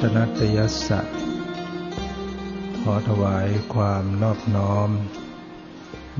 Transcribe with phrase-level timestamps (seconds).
[0.00, 1.00] ตนัตนตยสะ
[2.82, 4.90] ขอถวายความนอบน้อม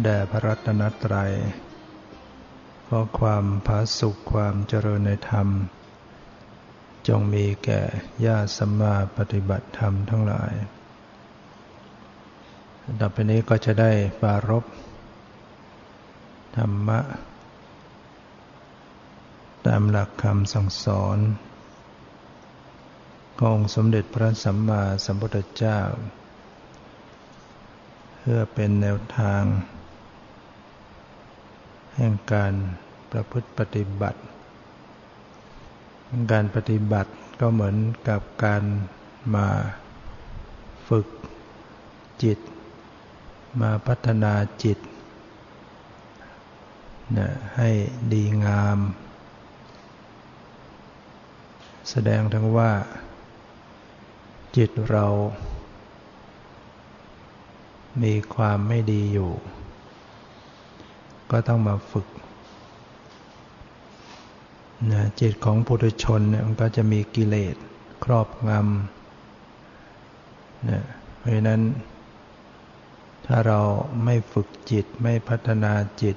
[0.03, 1.33] แด่พระรัตนตรัย
[2.89, 5.49] ขอความผาสุขความเจริญในธรรม
[7.09, 7.81] จงมีแก่
[8.27, 10.53] ญาติสัมมาปฏิบัติธรรมทั้งหลาย
[13.01, 14.65] ดับไปนี้ก็จะได้ปารบ
[16.57, 17.01] ธรรมะ
[19.67, 21.19] ตามหลักคำสั่งสอน
[23.41, 25.81] ของสมเด็จพระสัมมาสัมพุทธเจ้า
[28.19, 29.43] เพื่อเป็นแนวทาง
[31.97, 32.55] แห่งการ
[33.11, 34.21] ประพฤติปฏิบัติ
[36.33, 37.77] การปฏิบัติก็เหมือน
[38.09, 38.63] กับการ
[39.35, 39.49] มา
[40.89, 41.07] ฝึก
[42.23, 42.39] จิต
[43.61, 44.79] มาพัฒนาจิต
[47.19, 47.71] นะให้
[48.13, 48.79] ดีงาม
[51.91, 52.71] แสดงทั้งว่า
[54.57, 55.07] จิตเรา
[58.03, 59.33] มีความไม่ดีอยู่
[61.31, 62.07] ก็ต้องมาฝึก
[64.93, 67.55] นะจิตของปุถุชนเนี่ยมันก็จะมีกิเลส
[68.05, 70.83] ครอบงำนะ
[71.19, 71.61] เพราะนั้น
[73.27, 73.61] ถ้าเรา
[74.05, 76.17] ไม่ฝึกจิตไม่พัฒนาจิต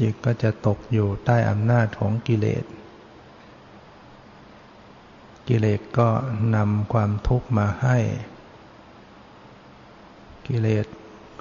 [0.00, 2.64] จิตก็จะตกอยู่ใต้อำนาจของกิเลส
[5.48, 6.08] กิเลสก็
[6.56, 7.98] นำความทุกข์มาให้
[10.46, 10.86] กิเลส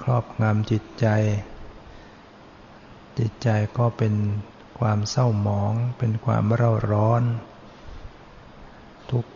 [0.01, 1.07] ครอบงำจิตใจ
[3.19, 4.13] จิตใจก็เป็น
[4.79, 7.23] ความเศร้าหมอง เป็นความเร่าร้อน
[9.11, 9.31] ทุกข์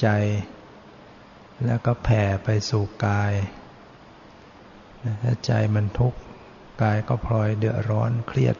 [0.00, 0.08] ใจ
[1.64, 3.32] แล้วก็แผ่ไปสู่กาย
[5.22, 6.18] ถ้าใจมันทุกข์
[6.82, 8.56] กายก็พลอยเดือดร้อนเครียด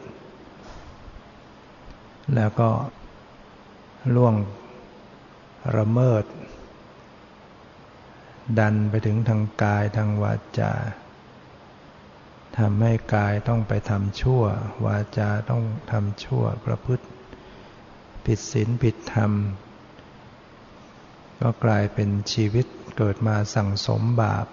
[2.35, 2.69] แล้วก็
[4.15, 4.35] ล่วง
[5.77, 6.23] ระเมิด
[8.59, 10.73] ดันไปถึงทางกายทางวาจา
[12.57, 14.43] ทำให้กายต้องไปทำชั่ว
[14.85, 17.05] วาจาต้องทำชั่วประพฤติ
[18.25, 19.31] ผิดศีลผิดธรรม
[21.41, 22.65] ก็กลายเป็นชีวิต
[22.97, 24.47] เกิดมาสั่งสมบาป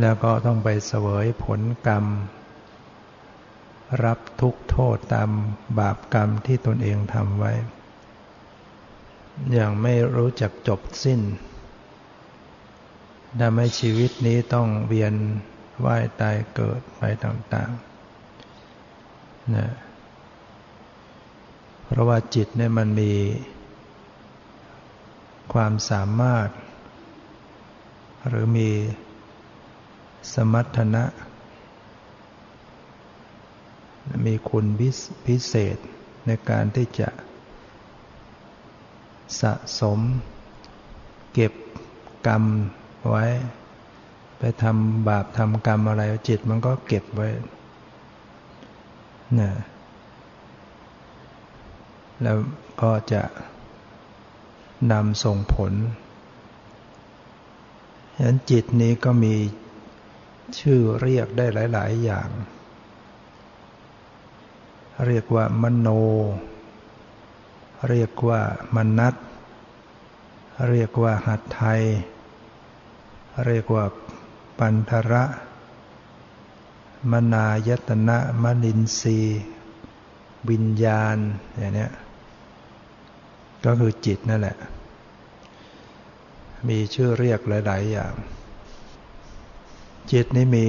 [0.00, 2.04] แล้วก็ต้องไปเสวยผลกรรม
[4.04, 5.30] รับทุกโทษตาม
[5.78, 7.52] บาปกรรมที่ตนเองทำไว้
[9.52, 11.20] อย่างไม่รู้จักจบสิ้น
[13.40, 15.14] ทำให้ชีวิตนี้ต้องเวียน
[15.84, 19.68] ว่ายตายเกิดไปต่างๆนะ
[21.86, 23.12] เพราะว่าจิตเนี่ยมันมี
[25.52, 26.48] ความสามารถ
[28.28, 28.70] หรือมี
[30.34, 31.04] สมรรถนะ
[34.26, 34.66] มีคุณ
[35.26, 35.76] พิเศษ
[36.26, 37.08] ในการที่จะ
[39.40, 40.00] สะสม
[41.32, 41.52] เก็บ
[42.26, 42.44] กรรม
[43.08, 43.24] ไว้
[44.38, 47.28] ไปทำบาปทำกรรมอะไรจิตมันก็เก็บไว้
[49.40, 49.50] นะ
[52.22, 52.36] แล้ว
[52.82, 53.22] ก็จะ
[54.92, 55.72] นำส่งผล
[58.14, 59.34] ฉะนั้นจิตนี้ก็มี
[60.58, 62.28] ชื่อเรียกได้หลาย ๆ อย่าง
[65.06, 65.88] เรียกว่ามโน
[67.88, 68.40] เรียกว่า
[68.74, 69.14] มนัต
[70.70, 71.82] เรียกว่าหัตไทย
[73.46, 73.84] เรียกว่า
[74.58, 75.24] ปันธระ
[77.12, 79.18] มนายตนะมนินทรี
[80.50, 81.16] วิญญาณ
[81.56, 81.88] อย่างนี้
[83.64, 84.56] ก็คือจิตนั่นแหละ
[86.68, 88.12] มีชื่อเรียกหลาย ๆ อย่าง
[90.12, 90.68] จิตนี่มี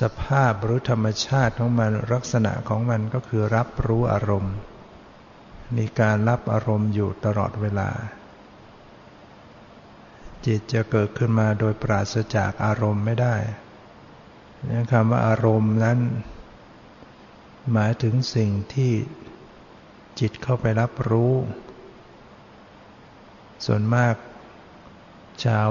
[0.00, 4.54] สภาพหรือธรรมชาติของมันลักษณะของมันก็คือรับรู้อารมณ์
[5.76, 7.90] มีการรับอารมณ์อยู่ตลอดเวลา
[10.46, 13.36] จิตจะเกิดขึ้นมาโดยปราศจากอารมณ์ไม่ได้
[14.68, 15.98] นี่คำว่าอารมณ์นั้น
[17.72, 18.92] หมายถึงสิ่งที่
[20.20, 21.34] จิตเข้าไปรับรู้
[23.66, 24.14] ส่วนมาก
[25.44, 25.68] ชาว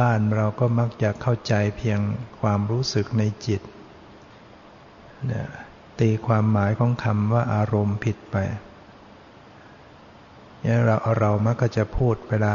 [0.00, 2.00] บ้านเราก็มักจะเข้าใจเพียง
[2.40, 3.60] ความรู้สึกในจิต
[6.00, 8.36] ตีความหมายของคำว่าอารมณ์ผิดไป
[10.64, 12.54] เนี่ยเราเรามักก็จะพูดเวลา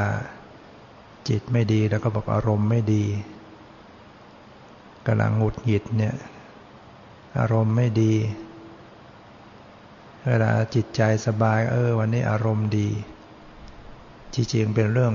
[1.29, 3.05] จิตไม่ดีแล้วก็บอกอารมณ์ไม่ดี
[5.07, 6.15] กำลังหงุดหงิดเนี่ย
[7.39, 8.13] อารมณ์ไม่ดี
[10.27, 12.89] เวลาจิตใจสบายเออ วันนี้อารมณ์ดี
[14.33, 15.13] จริงๆเป็นเรื่อง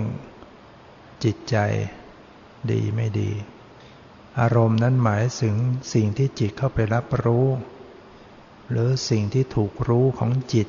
[1.24, 1.56] จิตใจ
[2.70, 3.30] ดีไม่ดี
[4.40, 5.54] อารมณ์นั้นหมายถึง
[5.94, 7.46] สิ่งที่จิตเข้าไปรับรู้
[8.70, 10.68] หรือสิ่งที่ถูกรู้ของจิต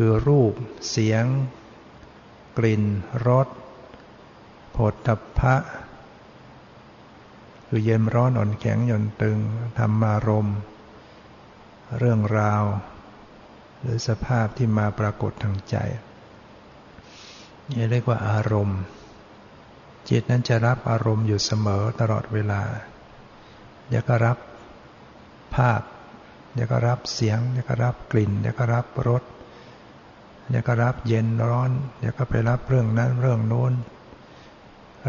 [0.00, 0.54] คือรูป
[0.90, 1.24] เสียง
[2.58, 2.84] กลิ่น
[3.26, 3.48] รส
[4.76, 5.08] ผลต
[5.38, 5.56] ภะ
[7.66, 9.38] คือเย็นร้อนอ่อนแข็งหย่อนตึง
[9.78, 10.48] ธรรมารม
[11.98, 12.64] เรื่องราว
[13.80, 15.76] หรือสภาพที่มาปรากฏทางใจ
[17.70, 18.80] นี่เรียกว่าอารมณ์
[20.08, 22.62] จิตนั้นจะรับอารมณ์อยู่เสมอตลอดเวลา
[23.88, 24.38] เดี๋ยวก็รับ
[25.54, 25.80] ภาพ
[26.54, 29.24] เดี๋ยวก็รับเสียงเดี๋ยวก็รับกลิ่นเดี๋ยวก็รับรส
[30.48, 33.72] เดี๋ยวก็รับเย็นร้อน เดี๋ยวก็ไปรับเรื่องนั้นเรื่องโน้น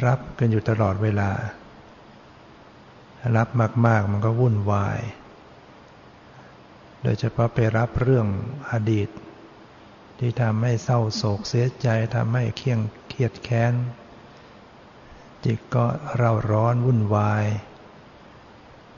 [0.05, 1.31] รับกันอยู่ตลอดเวลา
[3.37, 3.47] รับ
[3.85, 4.99] มาก ๆ มันก็วุ่นวาย
[7.03, 8.27] โดยเฉพาะไปรับเรื่อง
[8.71, 9.09] อดีต
[10.19, 13.73] ที่ทำให้เศร้าโศกเสียใจทำให้เครียงเครียดแค้น
[15.45, 15.85] จิตก็
[16.15, 17.45] เร่าร้อนวุ่นวาย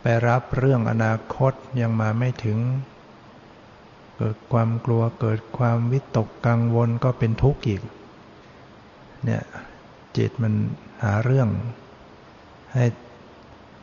[0.01, 2.57] ไปรับเรื่องอนาคตยังมาไม่ถึง
[4.23, 7.81] เกิดความกลัวเกิดความวิตกกังวลก็เป็นทุกข์อีก
[9.25, 9.43] เนี่ย
[10.17, 10.53] จิตมัน
[11.03, 11.49] หาเรื่อง
[12.73, 12.85] ให้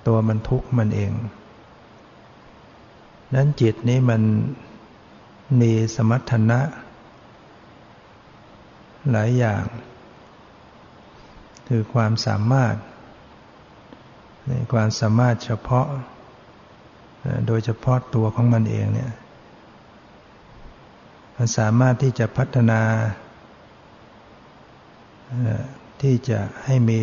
[0.06, 1.12] ตัวมันทุกข์มันเอง
[3.34, 4.22] นั้นจิตนี้มัน
[5.60, 6.60] มีสมรรถนะ
[9.10, 9.64] หลายอย่าง
[11.68, 12.74] คือความสามารถ
[14.46, 15.86] ในความสามารถเฉพาะ
[17.46, 19.12] โดยเฉพาะตัวของมันเองเนี่ย
[21.40, 22.82] มันสามารถที่จะพัฒนา
[26.02, 27.00] ที่จะให้มี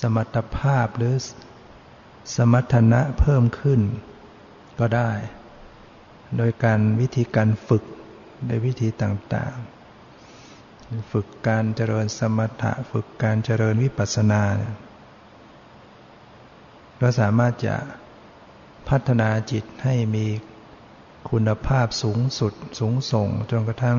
[0.00, 1.14] สมรรถภาพหรือ
[2.36, 3.80] สมรรถนะเพิ่มขึ้น
[4.78, 5.10] ก็ได้
[6.36, 7.84] โดยการวิธีการฝึก
[8.46, 14.42] โดยวิธีต่างๆ ฝึกการเจริญสมถะฝึกการเจริญวิปัสสนา
[17.00, 17.76] ก็สามารถจะ
[18.88, 20.26] พัฒนาจิตให้มี
[21.30, 23.98] คุณภาพสูงสุดสูงส่งจนกระทั่ง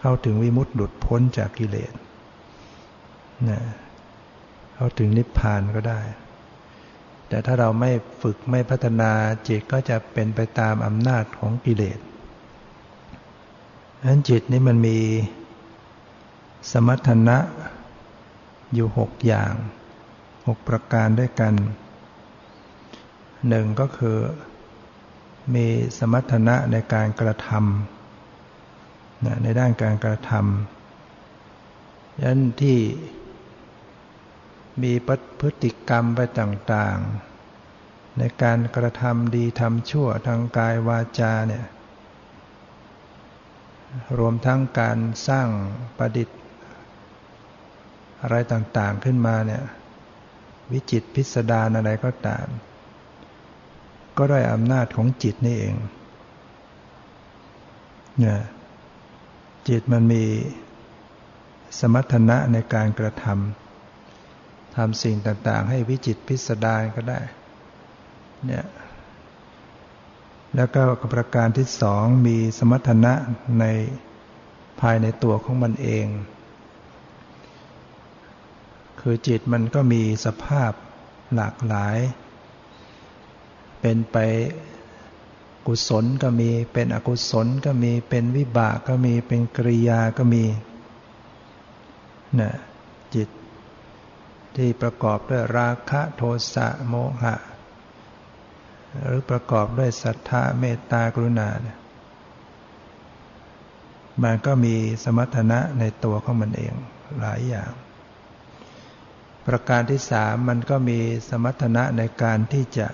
[0.00, 1.92] เข้าถึงวิมุตติหลุดพ้นจากกิเลส
[3.48, 3.60] นะ
[4.74, 6.00] เข้าถึงนิพพานก็ได้
[7.28, 7.90] แต่ถ้าเราไม่
[8.22, 9.12] ฝึกไม่พัฒนา
[9.48, 11.98] จิตก็จะเป็นไปตามอำนาจของกิเลส
[14.04, 14.98] นั้นจิตนี้มันมี
[16.70, 17.38] สมรรถนะ
[18.74, 19.52] อยู่หกอย่าง
[20.46, 21.54] หกประการด้วยกัน
[23.48, 24.18] หนึ่งก็คือ
[25.54, 25.66] มี
[25.98, 32.78] สมรรถนะในการกระทำในด้านการกระทำยันที่
[34.82, 34.92] มี
[35.40, 41.64] พฤติกรรมไปต่างๆ ในการกระทำดีทำชั่วทางกายวาจาเนี่ย
[44.18, 44.98] รวมทั้งการ
[45.28, 45.48] สร้าง
[45.98, 46.38] ประดิษฐ์
[48.22, 49.62] อะไรต่างๆขึ้นมาเนี่ย
[50.72, 52.46] วิจิตพิสดารอะไรก็ตาม
[54.18, 55.76] ก็ได้อำนาจของจิตนี่เอง
[58.18, 58.38] เนี่ย
[59.68, 60.24] จิตมันมี
[61.78, 67.20] สมรรถนะในการกระทำทำสิ่งต่างๆ ให้วิจิตพิสดารก็ได้
[68.46, 68.64] เนี่ย
[70.56, 70.82] แล้วก็
[71.14, 73.12] ประการที่สองมีสมรรถนะ
[73.60, 73.64] ใน
[74.80, 76.06] ภายในตัวของมันเอง
[79.00, 80.72] คือจิตมันก็มีสภาพ
[81.34, 81.96] หลากหลาย
[83.86, 84.18] เป็นไป
[85.66, 90.44] กุศลก็มี เป็นอกุศลก็มี เป็นวิบากก็มี เป็นกริยาก็มี
[92.40, 92.52] นะ
[93.14, 93.28] จิต
[94.56, 96.22] ที่ประกอบด้วยราคะโท
[96.54, 97.34] สะโมหะ
[99.04, 101.78] หรือประกอบด้วยศรัทธาเมตตากรุณาเนี่ย
[104.22, 104.74] มันก็มี
[105.04, 106.74] สมรรถนะในตัวของมันเอง
[107.20, 107.70] หลายอย่าง
[109.46, 110.98] ประการที่สามมันก็มี
[111.28, 112.88] สมรรถนะในการที่จะ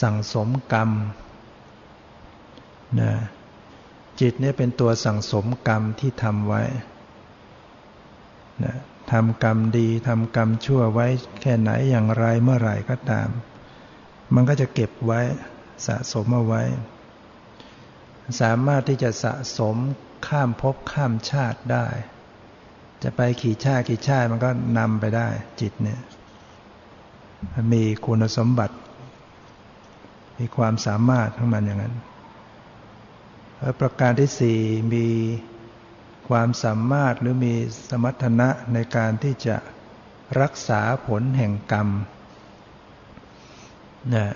[0.00, 0.90] สั่งสมกรรม
[3.00, 3.12] นะ
[4.20, 6.62] จิตนี่เป็นตัวสั่งสมกรรมที่ทำไว้
[8.64, 8.74] นะ
[9.12, 11.06] ทำกรรมดีทำกรรมชั่วไว้
[11.40, 13.28] แค่ไหนอย่างไรเมื่อไหร่ก็ตาม
[14.34, 15.20] มันก็จะเก็บไว้
[15.86, 16.62] สะสมเอาไว้
[18.40, 19.76] สามารถที่จะสะสม
[20.26, 21.86] ข้ามภพข้ามชาติได้
[23.02, 25.28] จะไปขี่ชาขี่ชามันก็นำไปได้
[25.60, 26.00] จิตเนี่ย
[27.72, 28.76] มีคุณสมบัติ
[30.40, 31.94] มีความสามารถของมันอย่างนั้น
[33.58, 34.58] แล้วประการที่สี่
[34.94, 35.06] มี
[36.28, 37.54] ความสามารถหรือมี
[37.88, 39.56] สมรรถนะในการที่จะ
[40.40, 41.88] รักษาผลแห่งกรรม
[44.14, 44.26] นะ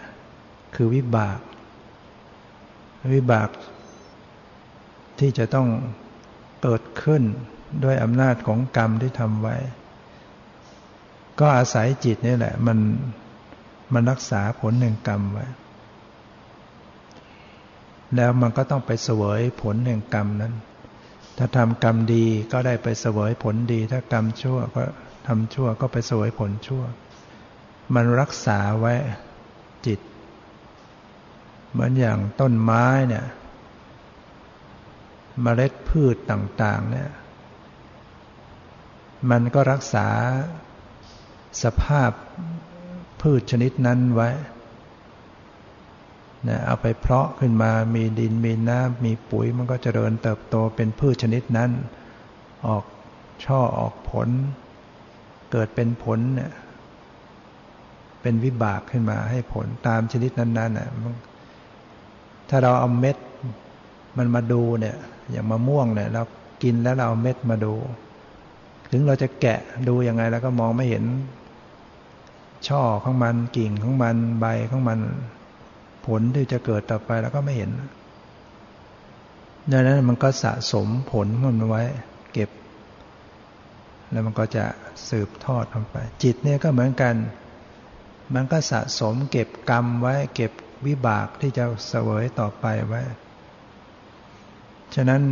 [0.74, 1.38] คือวิบาก
[3.14, 3.48] วิบาก
[5.18, 5.68] ที่จะต้อง
[6.62, 7.22] เกิดขึ้น
[7.84, 9.56] ด้วยอำนาจของกรรมที่ทำไว้
[11.40, 12.78] ก็อาศัยจิตนี่แหละ มัน
[13.92, 15.46] มันรักษาผลแห่งกรรมไว้
[18.16, 20.54] แล้วมันก็ต้องไปเสวยผลแห่งกรรมนั้น
[21.38, 24.82] ถ้าทำกรรมดีก็ได้ไปเสวยผลดี ถ้ากรรมชั่วก็
[25.26, 26.82] ทำชั่วก็ไปเสวยผลชั่ว
[27.94, 28.94] มันรักษาไว้
[29.86, 30.00] จิต
[31.72, 33.24] เหมือนอย่างต้นไม้เนี่ย
[35.44, 37.10] มเมล็ดพืชต่าง ๆ เนี่ย
[39.30, 40.08] มันก็รักษา
[41.62, 42.10] สภาพ
[43.20, 44.30] พืชชนิดนั้นไว้
[46.48, 51.70] นะเอาไปเพาะขึ้นมามีดินมีน้ำมีปุ๋ยมันก็เจริญเติบโตเป็นพืชชนิดนั้น
[52.66, 52.84] ออก
[53.44, 54.28] ช่อออกผล
[55.52, 56.52] เกิดเป็นผลเนี่ย
[58.22, 60.88] เป็นวิบากขึ้นมาให้ผลตามชนิดนั้นๆน่ะ
[62.48, 63.16] ถ้าเราเอาเม็ด
[64.18, 64.96] มันมาดูเนี่ย
[65.30, 66.22] อย่างมะม่วงเนี่ยเรา
[66.62, 67.74] กินแล้วเราเอาเม็ดมาดู
[68.90, 71.04] ถึงเราจะแกะดูยังไงแล้วก็มองไม่เห็น
[72.68, 74.98] ช่อของมันกิ่งของมันใบของมัน
[76.04, 77.70] ผลที่จะเกิดต่อไปแล้วก็ไม่เห็น
[79.70, 81.82] ดังนั้นมันก็สะสมผลมันไว้
[82.32, 82.50] เก็บ
[84.10, 84.64] แล้วมันก็จะ
[85.08, 87.14] สืบทอดลงไป จิตเนี่ยก็เหมือนกัน
[88.34, 90.52] มันก็สะสมเก็บกรรมไว้ เก็บ
[90.86, 93.02] วิบากที่จะเสวยต่อไปไว้
[94.94, 95.22] ฉะนั้น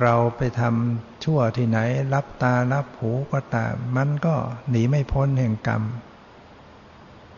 [0.00, 1.78] เราไปทำชั่วที่ไหน
[2.14, 4.34] รับตารับหูก็ตาม มันก็
[4.70, 5.82] หนีไม่พ้นแห่งกรรม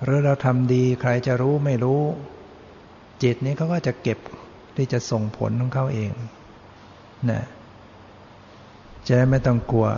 [0.02, 2.02] หรือเราทำดีใครจะรู้ไม่รู้
[3.22, 4.18] จิตนี้เขาก็จะเก็บ
[4.76, 6.12] ที่จะส่งผลของเขาเอง
[7.30, 7.42] นะ
[9.06, 9.88] จะได้ไม่ต้องกลัว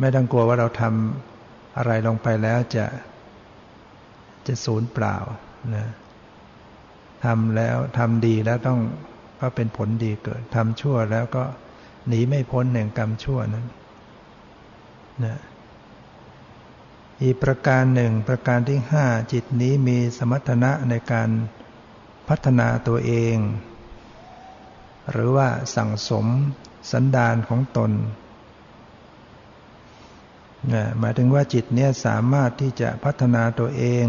[0.00, 2.86] ไม่ต้องกลัวว่าเราทำอะไรลงไปแล้วจะ
[4.46, 5.16] จะสูญเปล่า
[5.76, 5.86] นะ
[7.24, 8.80] ทำแล้วทำดีแล้วต้อง
[9.40, 11.44] ก็เป็นผลดีเกิดทำชั่วแล้วก็
[12.08, 13.66] หนีไม่พ้นแห่งกรรมชั่วนั้น
[15.24, 15.36] นะ
[17.22, 21.30] อีกประการหนึ่งประการที่ห้าจิตนี้มีสมรรถนะในการ
[22.28, 23.36] พัฒนาตัวเอง
[25.10, 26.26] หรือว่าสั่งสม
[26.92, 27.92] สันดานของตน
[30.72, 34.06] นะหมายถึงว่าจิตเนี้ยสามารถที่จะพัฒนาตัวเอง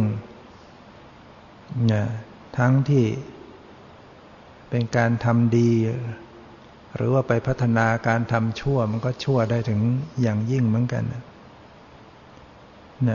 [1.92, 2.06] นะ
[2.58, 3.06] ทั้งที่
[4.70, 5.72] เป็นการทำดี
[6.96, 9.80] หรือว่าไปพัฒนาการทำชั่วมันก็ชั่วได้ถึง
[10.22, 11.24] อย่างยิ่งเหมือนกันนะ
[13.02, 13.06] เ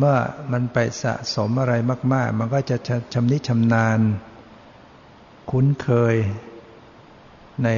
[0.00, 0.16] มื่อ
[0.52, 1.74] มันไปสะสมอะไร
[2.12, 2.76] มาก ๆ มันก็จะ
[3.14, 4.00] ชำนิชำนาญ
[5.50, 6.16] คุ้นเคย
[7.64, 7.68] ใน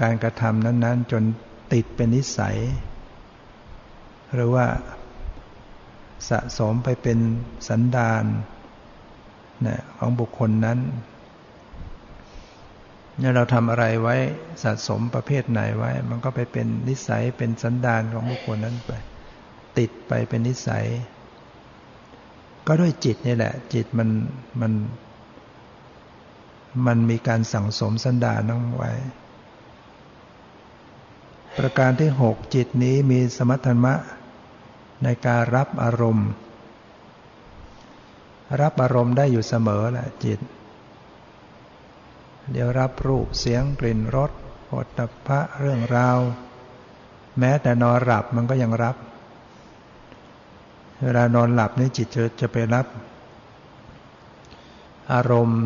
[0.00, 1.22] การกระทำนั้น ๆ จน
[1.72, 2.56] ติดเป็นนิสัย
[4.34, 4.66] หรือว่า
[6.28, 7.18] สะสมไปเป็น
[7.68, 8.24] สันดาน
[9.66, 10.78] นะของบุคคลนั้น
[13.18, 14.16] เนี่ยเราทำอะไรไว้
[14.62, 18.92] สะสมประเภทไหนไว้ มันก็ไปเป็นนิสัยเป็นสันดานของบุคคลนั้นไป
[19.78, 20.86] ติดไปเป็นนิสัย
[22.66, 24.08] ก็ด้วยจิตนี่แหละ จิตมัน
[24.60, 24.72] มัน
[26.86, 28.92] มันมีการสั่งสมสันดานนั้นไว้
[31.58, 33.94] ประการที่หกจิตนี้มีสมรรถะ
[35.04, 36.28] ในการรับอารมณ์
[38.60, 40.38] รับอารมณ์ได้อยู่เสมอแหละจิต
[42.50, 44.30] เดี๋ยวรับรูปเสียงกลิ่นรส
[44.68, 46.18] ผลตภะเรื่องราว
[47.38, 48.96] แม้แต่นอนหลับมันก็ยังรับ
[51.04, 52.86] เวลานอนหลับนี่จิตจะจะไปรับ
[55.12, 55.62] อารมณ์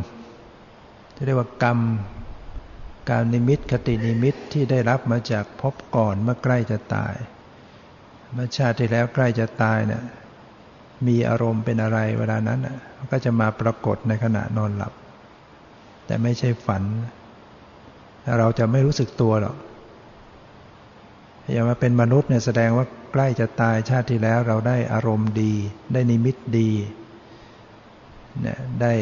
[1.14, 1.78] ที่เรียกว่ากรรม
[3.10, 7.14] การนิมิตคตินิมิตที่ได้รับมาจากพบก่อนเมื่อใกล้จะตาย
[8.32, 10.02] เมื่อชาติที่แล้วใกล้จะตายเนี่ย
[11.06, 12.60] มีอารมณ์เป็นอะไรเวลานั้น
[13.10, 14.92] ก็จะมาปรากฏในขณะนอนหลับ
[16.06, 16.82] แต่ไม่ใช่ฝัน
[18.38, 19.56] เราจะไม่รู้สึกตัวหรอก
[21.52, 25.52] อย่ามาเป็นมนุษย์เนี่ยแสดงว่าใกล้จะตายชาติที่แล้วเราได้อารมณ์ดี
[25.92, 26.70] ได้นิมิตดี
[28.40, 28.94] เนี่ยได้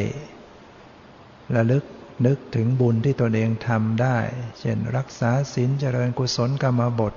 [1.55, 1.83] ระลึก
[2.25, 4.17] นึกถึงบุญที่ตนเองทำได้
[4.59, 7.13] เช่นรักษาศีลเจริญกุศลกรรมบท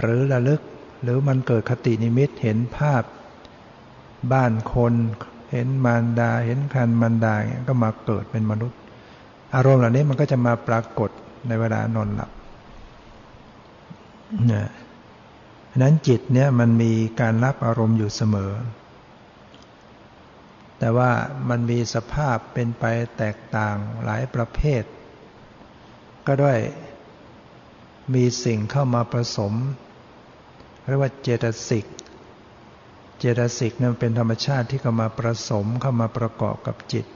[0.00, 0.60] หรือระลึก
[1.02, 3.02] หรือมันเกิดคตินิมิตเห็นภาพ
[4.32, 4.94] บ้านคน
[5.52, 8.78] เห็นมารดา เห็นคันมารดาเนี่ยก็มาเกิดเป็นมนุษย์
[9.54, 11.10] อารมณ์เหล่านี้มันก็จะมาปรากฏ
[11.48, 12.30] ในเวลานอนหลับ
[14.46, 14.68] เนี่ย
[15.82, 18.52] นั้นจิตเนี่ยมันมีการรับอารมณ์อยู่เสมอ
[20.78, 21.10] แต่ว่า
[21.48, 22.84] มันมีสภาพเป็นไป
[23.18, 24.82] แตกต่างหลายประเภท
[26.26, 26.58] ก็ด้วย
[28.14, 29.52] มีสิ่งเข้ามาผสม
[30.88, 31.84] เรียกว่าเจตสิก
[33.18, 37.06] เจตสิกนั้นเป็นธรรมชาติที่เข้ามาผสมเข้ามาประกอบกับจิต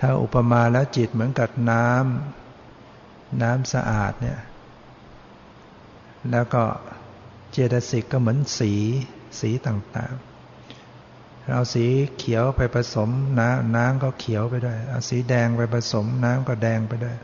[0.00, 4.40] ถ้าอุปมาแล้วจิตเหมือนกับน้ำน้ำสะอาดเนี่ย
[6.30, 6.64] แล้วก็
[7.52, 8.72] เจตสิกก็เหมือนสี
[9.40, 11.84] สีต่างๆ เราสี
[12.18, 13.08] เขียวไปผสม
[13.40, 17.16] น้ำน้ำก็เขียวไปด้วยเอาสีแดงไปผสมน้ำก็แดงไปด้วย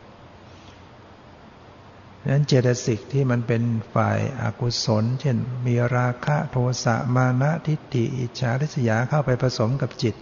[2.29, 3.63] นั้นเจตสิกที่มันเป็น
[3.95, 10.15] ฝ่ายอากุศล เช่นมีราคะโทสะมานะทิฏฐิอิจฉาริษยาเข้าไปผสมกับจิต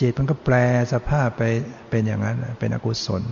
[0.00, 0.54] จิตมันก็แปล
[0.92, 1.42] สภาพไป
[1.90, 3.22] เป็นอย่างนั้นเป็นอกุศล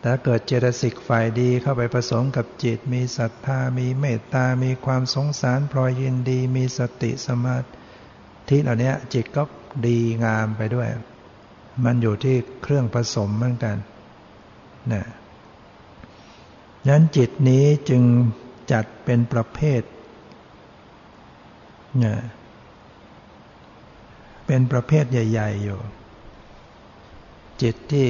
[0.00, 7.56] แต่เกิดเจตสิกฝ่ายดีเข้าไปผสมกับจิต มีศรัทธา มีเมตตา มีความสงสารพลอยยินดี มีสติสมา
[8.48, 9.42] ธิเหล่านี้จิตก็
[9.86, 10.88] ดีงามไปด้วย
[11.84, 13.76] มันอยู่ที่เครื่องผสมเหมือนกัน
[14.92, 15.02] นะ
[16.88, 18.02] นั้นจิตนี้จึง
[18.72, 19.82] จัดเป็นประเภท
[21.98, 22.18] เนี่ย
[24.46, 25.78] เป็นประเภทใหญ่ ๆ อยู่
[27.62, 28.08] จิตที่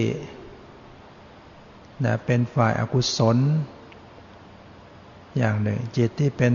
[2.04, 3.36] นะเป็นฝ่ายอากุศล
[5.38, 6.54] อย่างหนึ่ง จิตที่เป็น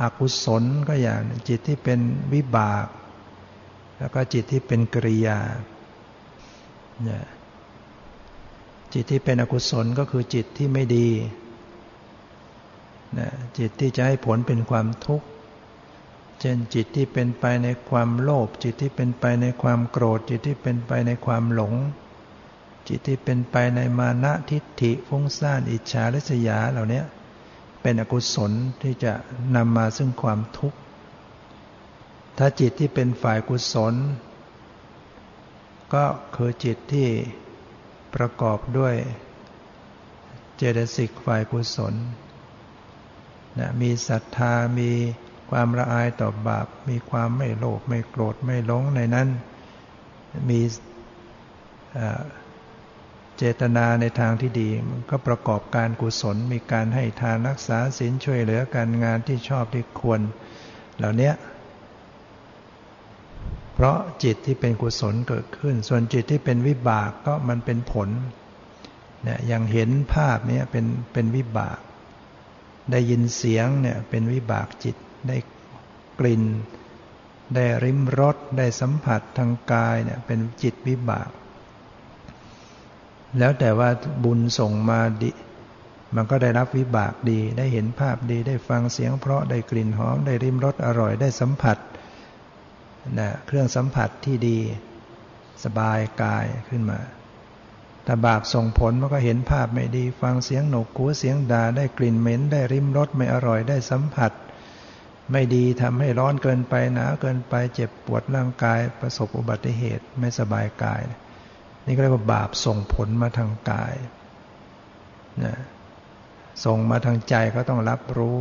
[0.00, 2.00] อกุศลก็อย่างหนึ่งจิตที่เป็น
[2.32, 2.86] วิบาก
[3.98, 5.38] แล้วก็จิตที่เป็นกริยา
[7.04, 7.24] เนี่ย
[8.92, 11.08] จิตที่เป็นอกุศลก็คือจิตที่ไม่ดี
[13.18, 15.26] นะจิตที่จะให้ผลเป็นความทุกข์
[16.40, 21.74] เช่นจิตที่เป็นไปในความโลภ จิตที่เป็นไปในความโกรธ จิตที่เป็นไปในความหลง
[22.88, 27.02] จิตที่เป็นไปในมานะทิฏฐิฟุ้งซ่านอิจฉาริษยาเหล่านี้
[27.82, 28.52] เป็นอกุศล
[28.82, 29.12] ที่จะ
[29.56, 30.78] นำมาซึ่งความทุกข์
[32.38, 33.94] ถ้าจิตที่เป็นฝ่ายกุศล
[35.94, 37.08] ก็คือจิตที่
[38.16, 38.94] ประกอบด้วย
[40.56, 41.94] เจตสิกฝ่ายกุศล
[43.58, 44.90] นะมีศรัทธามี
[45.50, 49.28] ความละอายต่อบาป มีความไม่โลภไม่โกรธไม่หลงในนั้น
[50.48, 50.60] มี
[53.36, 60.20] เจตนาในทางที่ดี มันก็ประกอบการกุศล มีการให้ทานรักษาศีลช่วยเหลือการงานที่ชอบที่ควร
[60.98, 61.32] เหล่านี้
[63.76, 68.08] เพราะจิตที่เป็นกุศลเกิดขึ้น ส่วนจิตที่เป็นวิบากก็มันเป็นผล
[69.22, 71.78] เนี่ยอย่างเห็นภาพนี้เป็นเป็นวิบาก
[72.90, 74.96] ได้ยินเสียงเนี่ยเป็นวิบากจิต
[75.28, 75.36] ได้
[76.20, 76.42] กลิ่น
[77.54, 81.30] ได้ริมรสได้สัมผัสทางกายเนี่ยเป็นจิตวิบาก
[83.38, 83.90] แล้วแต่ว่า
[84.24, 85.30] บุญส่งมาดี
[86.16, 91.78] มันก็ได้รับวิบากดี ได้เห็นภาพดี ได้ฟังเสียงเพราะ ได้กลิ่นหอม ได้ริมรสอร่อย ได้สัมผัส
[93.18, 94.58] นะเครื่องสัมผัสที่ดี
[95.64, 97.00] สบายกายขึ้นมา
[98.04, 104.32] แต่บาปส่งผลมันก็เห็นภาพไม่ดี ฟังเสียงหนกหูเสียงด่าได้กลิ่นเหม็น ได้ริมรสไม่อร่อยได้สัมผัส
[105.32, 111.20] ไม่ดีทำให้ร้อนเกินไปหนาวเกินไปเจ็บปวดร่างกายประสบอุบัติเหตุไม่สบายกายนะ
[111.86, 113.94] นี่ก็เรียกว่าบาปส่งผลมาทางกาย
[115.44, 115.56] นะ
[116.64, 118.38] ส่งมาทางใจก็ต้องรับรู้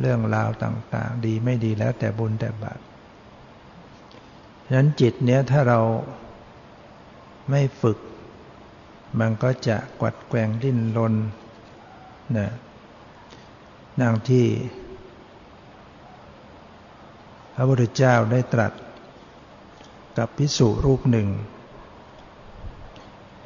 [0.00, 2.78] เรื่องราวต่าง ๆ ดีไม่ดีแล้วแต่บุญแต่บาป
[4.66, 5.80] ฉะนั้นจิตเนี้ยถ้าเรา
[7.50, 7.98] ไม่ฝึก
[9.20, 11.14] มันก็จะกวัดแกงดิ้นรน
[12.38, 12.48] นะ
[14.00, 14.46] นางที่
[17.54, 18.72] พระพุทธเจ้าได้ตรัส
[20.18, 21.28] กับพิสุรูปหนึ่ง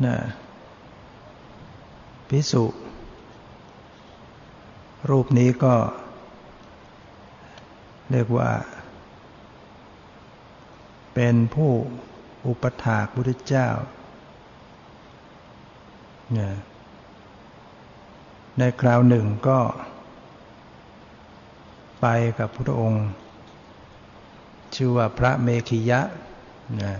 [0.06, 0.16] นะ
[2.28, 2.64] พิสุ
[5.10, 5.74] รูปนี้ก็
[8.12, 8.50] เรียกว่า
[11.20, 11.72] เป็นผู้
[12.46, 13.68] อุปถากพุทธเจ้า
[16.32, 16.52] เนี่ย
[18.58, 19.60] ในคราวหนึ่งก็
[22.00, 22.06] ไป
[22.38, 23.06] กับพระองค์
[24.74, 26.00] ชื่อว่าพระเมขิยะ
[26.82, 26.94] นะ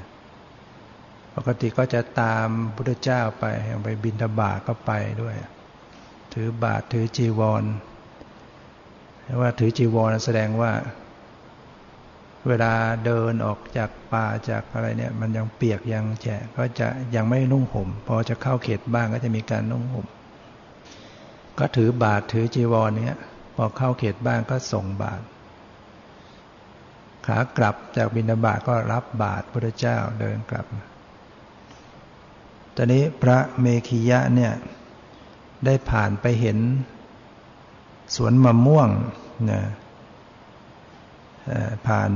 [1.34, 3.44] ปกติก็จะตามพุทธเจ้าไป
[3.84, 5.36] ไปบินทบาทก็ไปด้วย
[6.32, 7.64] ถือบาทถือจีวร
[9.40, 10.72] ว่าถือจีวรแสดงว่า
[12.48, 12.72] เวลา
[13.04, 20.06] เดินออกจากป่าจากอะไรเนี่ย มันยังเปียกยังแฉะก็จะยังไม่นุ่งห่มพอจะเข้าเขตบ้างก็จะมีการนุ่งห่ม
[21.58, 23.18] ก็ถือบาทถือจีวรเนี้ย
[23.54, 25.20] พอเข้าเขตบ้างก็ส่งบาท
[27.26, 30.66] ขากลับจากบินาบาตก็รับบาทพระเจ้าเดินกลับ
[32.76, 34.52] ตอนนี้พระเมขิยะเนี่ย
[35.64, 36.58] ได้ผ่านไปเห็น
[38.16, 38.88] สวนมะม่วง
[39.50, 39.62] นะ
[41.86, 42.10] ผ่าน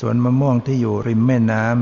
[0.00, 1.76] สวนมะม่วงที่อยู่ริมแม่น้ำ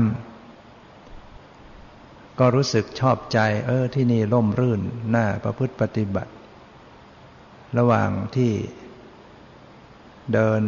[2.39, 4.81] ก็รู้สึกชอบใจ เออที่นี่ร่มรื่น
[5.15, 6.31] น่าประพฤติปฏิบัติ
[7.77, 8.51] ระหว่างที่
[10.33, 10.61] เดิน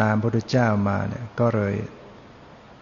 [0.00, 1.74] ตามพระพุทธเจ้ามาเนี่ยก็เลย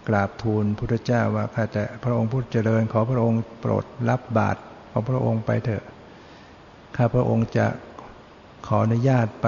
[0.08, 5.84] กราบทูลพุทธเจ้าว่าข้าแต่พระองค์พุทธเจริญขอพระองค์โปรดรับบาตรของพระองค์ไปเถอะ
[6.96, 7.66] ข้าพระองค์จะ
[8.66, 9.46] ขออนุญาตไป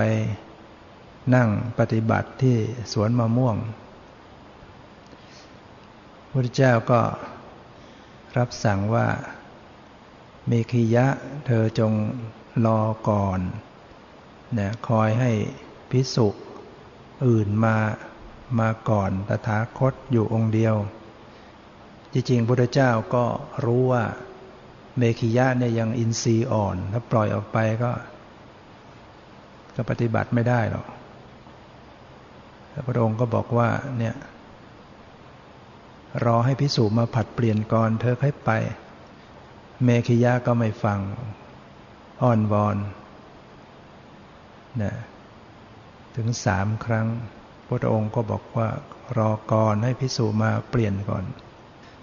[1.35, 2.57] นั่งปฏิบัติที่
[2.93, 3.57] สวนมะม่วง
[6.31, 7.01] พระเจ้าก็
[8.37, 9.09] รับสั่งว่า
[10.47, 11.07] เมขิยะ
[11.47, 11.93] เธอจง
[12.67, 13.41] รอก่อน
[14.59, 15.31] นี่ยคอยให้
[15.91, 16.29] พิสุ
[17.27, 17.77] อื่นมา
[18.61, 20.75] มาก่อนตถาคตอยู่องค์เดียว
[22.13, 23.25] จริงๆพระเจ้าก็
[23.65, 24.05] รู้ว่า
[24.99, 27.93] เมขิยะเนี่ยยังอินทรีย์อ่อน ถ้าปล่อยออกไปก็
[29.75, 30.87] ก็ปฏิบัติไม่ได้หรอก
[32.87, 34.15] พระองค์ก็บอกว่าเนี่ย
[36.25, 38.51] รอให้พิสูจมาผัดเปลี่ยนก่อนเธอค่อยไป
[39.85, 40.99] เมขิยะก็ไม่ฟัง
[42.23, 42.77] อ้อนวอน
[44.83, 44.95] นะ
[46.17, 47.07] ถึงสามครั้ง
[47.69, 48.69] พระองค์ก็บอกว่า
[49.19, 51.25] รอก่อนให้พิสูจมาเปลี่ยนก่อน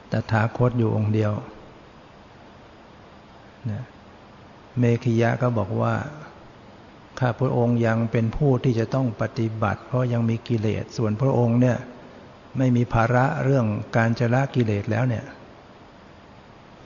[0.09, 1.33] แต่ถาคตอยู่องค์เดียว
[3.71, 3.83] นะ
[4.79, 5.93] เมขิยะก็บอกว่า
[7.19, 11.77] ข้าพระองค์ยังเป็นผู้ที่จะต้องปฏิบัติ เพราะยังมีกิเลส ส่วนพระองค์เนี่ย
[12.57, 13.65] ไม่มีภาระเรื่อง
[13.97, 15.25] การจะละกิเลสแล้วเนี่ย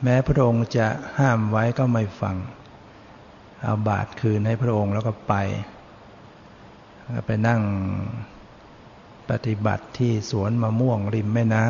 [0.03, 0.87] แม้พระองค์จะ
[1.19, 2.37] ห้ามไว้ก็ไม่ฟัง
[3.61, 5.33] เอาบาทคืนให้พระองค์แล้วก็ไป
[7.15, 7.61] ก็ไปนั่ง
[9.29, 11.65] ปฏิบัติที่สวนมะม่วงริมแม่น้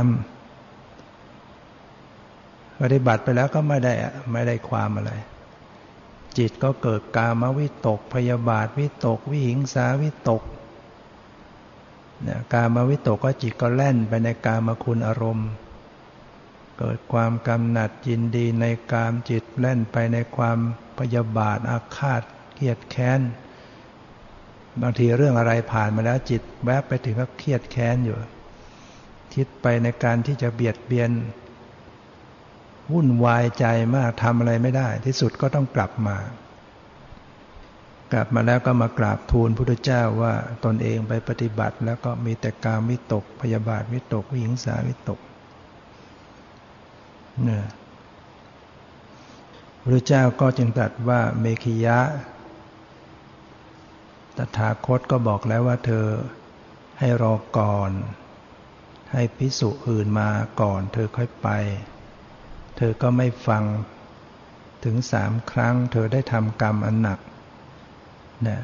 [0.83, 3.93] ำปฏิบัติไปแล้วก็ไม่ได้
[4.31, 5.11] ไม่ได้ความอะไร
[6.37, 10.43] จิตก็เกิดกามวิตก พยาบาทวิตก วิหิงสาวิตก
[12.27, 15.49] นี่ยกามวิตกก็จิตก็แล่นไปในกามคุณอารมณ์
[16.77, 20.57] เกิดความกำหนัดยินดีในกามจิตแล่นไปในความ
[20.97, 22.21] พยาบาทอาฆาต
[22.53, 23.21] เกียดแค้น
[24.81, 28.17] บางทีเรื่องอะไรผ่านมาแล้วจิตแวบไปถึงก็เครียดแค้นอยู่
[29.33, 31.09] คิดไปในการที่จะเบียดเบียน
[32.91, 36.17] วุ่นวายใจมากทำอะไรไม่ได้ ที่สุดก็ต้องกลับมา
[38.13, 40.33] กลับมาแล้วก็มากราบทูลพุทธเจ้าว่า
[40.65, 45.19] ตนเองไปปฏิบัติ แล้วก็มีแต่กามวิตก พยาบาทวิตกวิหิงสาวิตก
[47.43, 47.65] เนี่ย
[49.81, 51.99] พระเจ้าก็จึงตรัสว่าเมขิยะ
[54.37, 56.05] ตถาคตก็บอกแล้วว่าเธอ
[56.99, 57.91] ให้รอก่อน
[59.13, 60.29] ให้พิสุอื่นมา
[60.61, 61.49] ก่อน เธอค่อยไป
[62.81, 63.63] ธอก็ไม่ฟัง
[64.83, 67.19] ถึงสามครั้ง เธอได้ทำกรรมอันหนัก
[68.47, 68.61] นะ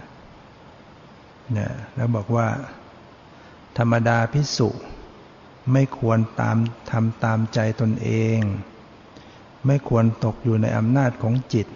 [1.57, 2.47] นะแล้วบอกว่า
[3.77, 4.69] ธรรมดาพิสุ
[5.73, 6.57] ไม่ควรตาม
[6.91, 8.39] ทำตามใจตนเอง
[9.65, 11.67] ไม่ควรตกอยู่ในอำนาจของจิต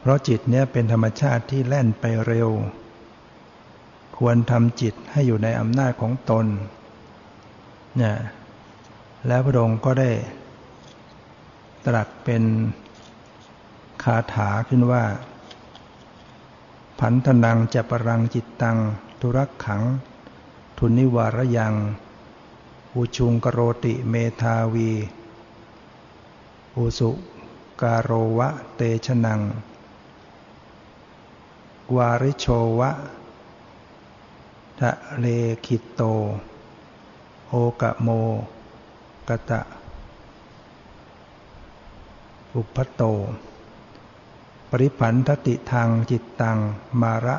[0.00, 2.48] เพราะจิตเนี้ยเป็นธรรมชาติที่แล่นไปเร็ว
[4.18, 6.46] ควรทำจิตให้อยู่ในอำนาจของตน
[8.00, 8.16] นี่ย
[9.26, 10.10] แล้วพระองค์ก็ได้
[11.86, 12.44] ตรัสเป็น
[14.02, 15.04] คาถาขึ้นว่า
[16.98, 18.78] ผันธนังจะปรังจิตตัง
[19.20, 19.82] ทุรักขัง
[20.78, 21.74] ทุนิวารยัง
[22.94, 24.90] อุชุงกโรติเมทาวี
[26.76, 27.10] อุสุ
[27.80, 29.40] การโรวะเตชนัง
[31.96, 32.46] วาริโช
[32.78, 32.90] วะ
[34.80, 35.26] ทะเล
[35.66, 36.02] คิตโต
[37.48, 38.08] โอกะโม
[39.28, 39.60] กตะ
[42.56, 43.02] อุปโต
[44.70, 46.58] ปริพันธติทางจิตตัง
[47.00, 47.36] มาระ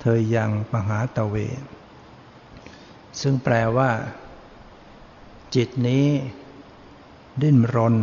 [0.00, 1.34] เธอยังมหาตะเว
[3.20, 3.90] ซึ่งแปลว่า
[5.54, 6.06] จิตนี้
[7.42, 7.96] ดิ้นรน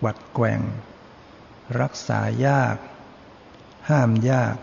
[0.00, 0.60] หวัดแกว่ง
[1.80, 2.76] รักษายาก
[3.88, 4.56] ห้ามยาก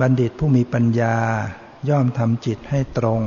[0.00, 1.16] บัณฑิตผู้มีปัญญา
[1.88, 3.20] ย่อมทำจิตให้ตรง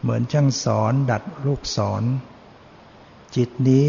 [0.00, 2.02] เหมือนช่างสอนดัดลูกศร
[3.36, 3.88] จิตนี้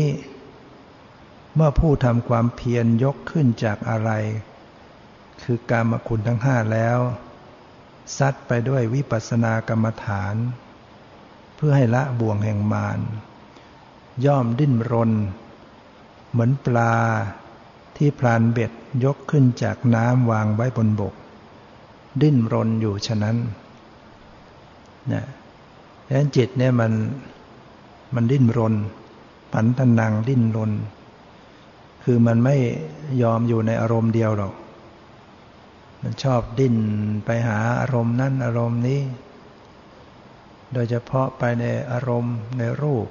[1.56, 4.12] เมื่อผู้ทำความเพียรยกขึ้นจากอะไร
[5.44, 7.00] คือการมคุณทั้งห้าแล้ว
[8.18, 10.36] ซัดไปด้วยวิปัสสนากรรมฐาน
[11.56, 13.00] เพื่อให้ละบ่วงแห่งมาร
[14.26, 15.12] ย่อมดิ้นรน
[16.32, 16.96] เหมือนปลา
[17.98, 18.72] ที่พลานเบ็ด
[19.04, 21.14] ยกขึ้นจากน้ำวางไว้บนบก
[22.22, 23.38] ดิ้นรนอยู่ฉะนั้น
[25.12, 25.26] นี่ย
[26.06, 26.94] ดังนั้นจิตเนี่ยมัน
[28.16, 28.74] มันดิ้นรน
[29.54, 30.72] ปันตนังดิ้นรน
[32.04, 32.56] คือมันไม่
[33.22, 34.54] ยอมอยู่ในอารมณ์เดียวหรอก
[36.02, 36.76] มันชอบดิ้น
[37.26, 39.02] ไปหาอารมณ์นั้นอารมณ์นี้
[40.74, 43.08] โดยเฉพาะไปในอารมณ์ในรูป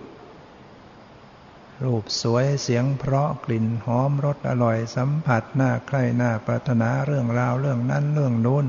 [1.85, 8.67] รูปสวยเสียงเพราะกลิ่นหอมรสอร่อยสัมผัสหน้าใครหน้าปรารถนาเรื่องราวเรื่องนั้นเรื่องนู้น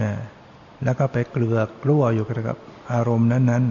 [0.00, 0.12] นี่
[0.84, 2.58] แล้วก็ไปเกลือกกลัวอยู่กับ
[2.92, 3.64] อารมณ์นั้น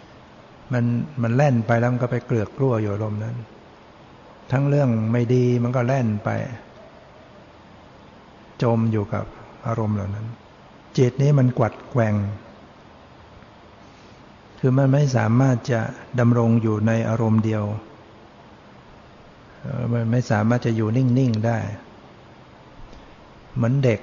[0.00, 0.84] ๆมัน
[1.22, 3.36] มันแล่นไปแล้วมันก็ไปเกลือกกลัวอยู่อารมณ์นั้น
[4.52, 6.28] ทั้งเรื่องไม่ดีมันก็แล่นไป
[8.62, 9.24] จมอยู่กับ
[9.66, 10.26] อารมณ์เหล่านั้น
[10.98, 12.14] จิตนี้มันกวัดแกว่ง
[14.58, 15.80] คือมันไม่สามารถจะ
[16.20, 17.64] ดำรงอยู่ในอารมณ์เดียว
[19.92, 21.58] มันไม่สามารถจะอยู่นิ่ง ๆ ได้
[23.54, 24.00] เหมือนเด็ก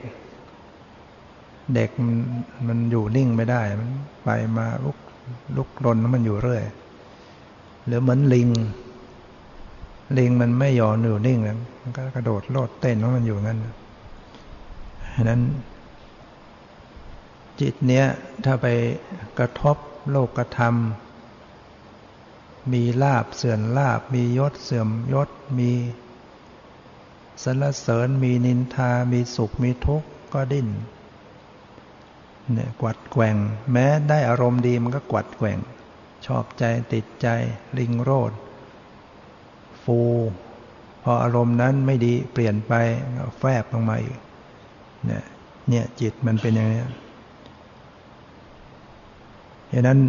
[1.75, 1.89] เด็ก
[2.67, 3.89] มันอยู่นิ่งไม่ได้ มัน
[4.23, 4.97] ไปมาลุก
[5.57, 6.63] ลุกรนมันอยู่เรื่อย
[7.85, 8.49] หรือเหมือนลิง
[10.17, 11.39] ลิงมันไม่ยอมอยู่นิ่ง
[11.81, 13.59] มันก็กระโดดโลดเต้นของมันอยู่งั้น
[15.15, 15.41] ฉะนั้น
[17.59, 18.05] จิตเนี้ย
[18.45, 18.67] ถ้าไป
[19.39, 19.77] กระทบ
[20.11, 25.71] โลกกระทำมีลาบเสื่อมลาบ มียศเสื่อมยศ มี
[27.43, 30.67] สรรเสริญ มีนินทา มีสุข มีทุกข์ก็ดิ้น
[32.53, 33.37] เนี่ยกวัดแกว่ง
[33.71, 35.59] แม้ได้อารมณ์ดีมันก็กวัดแกว่ง
[36.25, 37.27] ชอบใจติดใจ
[37.77, 38.31] ลิงโรด
[39.87, 39.99] ฟู
[41.03, 42.73] พออารมณ์นั้นไม่ดีเปลี่ยนไป
[43.37, 44.19] แฟบลงมาอีก
[45.05, 45.23] เนี่ย
[45.69, 46.81] เนี่ยจิตมันเป็นอย่างนี้
[49.71, 49.99] ดังนั้น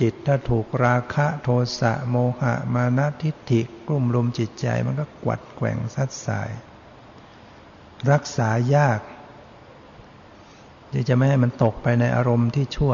[0.00, 1.48] จิตถ้าถูกราคะโท
[1.80, 6.50] สะโมหะมานะทิฏฐิกลุ่มรุมจิตใจมันก็กวัดแกว่งซัดสาย
[8.12, 9.00] รักษายาก
[10.92, 12.92] ที่จะไม่ให้มันตกไปในอารมณ์ที่ชั่ว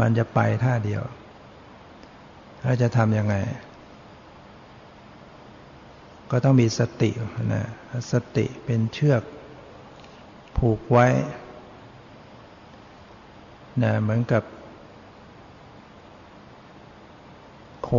[0.00, 1.02] มันจะไปท่าเดียว
[2.62, 3.34] แล้วจะทำยังไง
[6.34, 7.10] ก็ต้องมีสติ
[7.54, 7.66] นะ
[8.12, 9.22] สติเป็นเชือก
[10.58, 11.06] ผูกไว้
[13.82, 14.42] นะเหมือนกับ
[17.82, 17.90] โค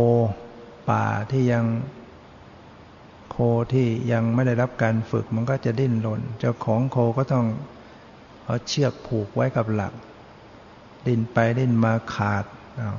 [0.88, 1.64] ป่าที่ยัง
[3.30, 3.36] โค
[3.72, 7.46] ที่ยังไม่ได้รับการฝึกมันก็จะดิ้นรนเจ้าของโคก็ต้อง
[8.44, 9.92] เอาเชือกผูกไว้กับหลัก
[11.06, 12.44] ดิ้นไปดิ้นมาขาด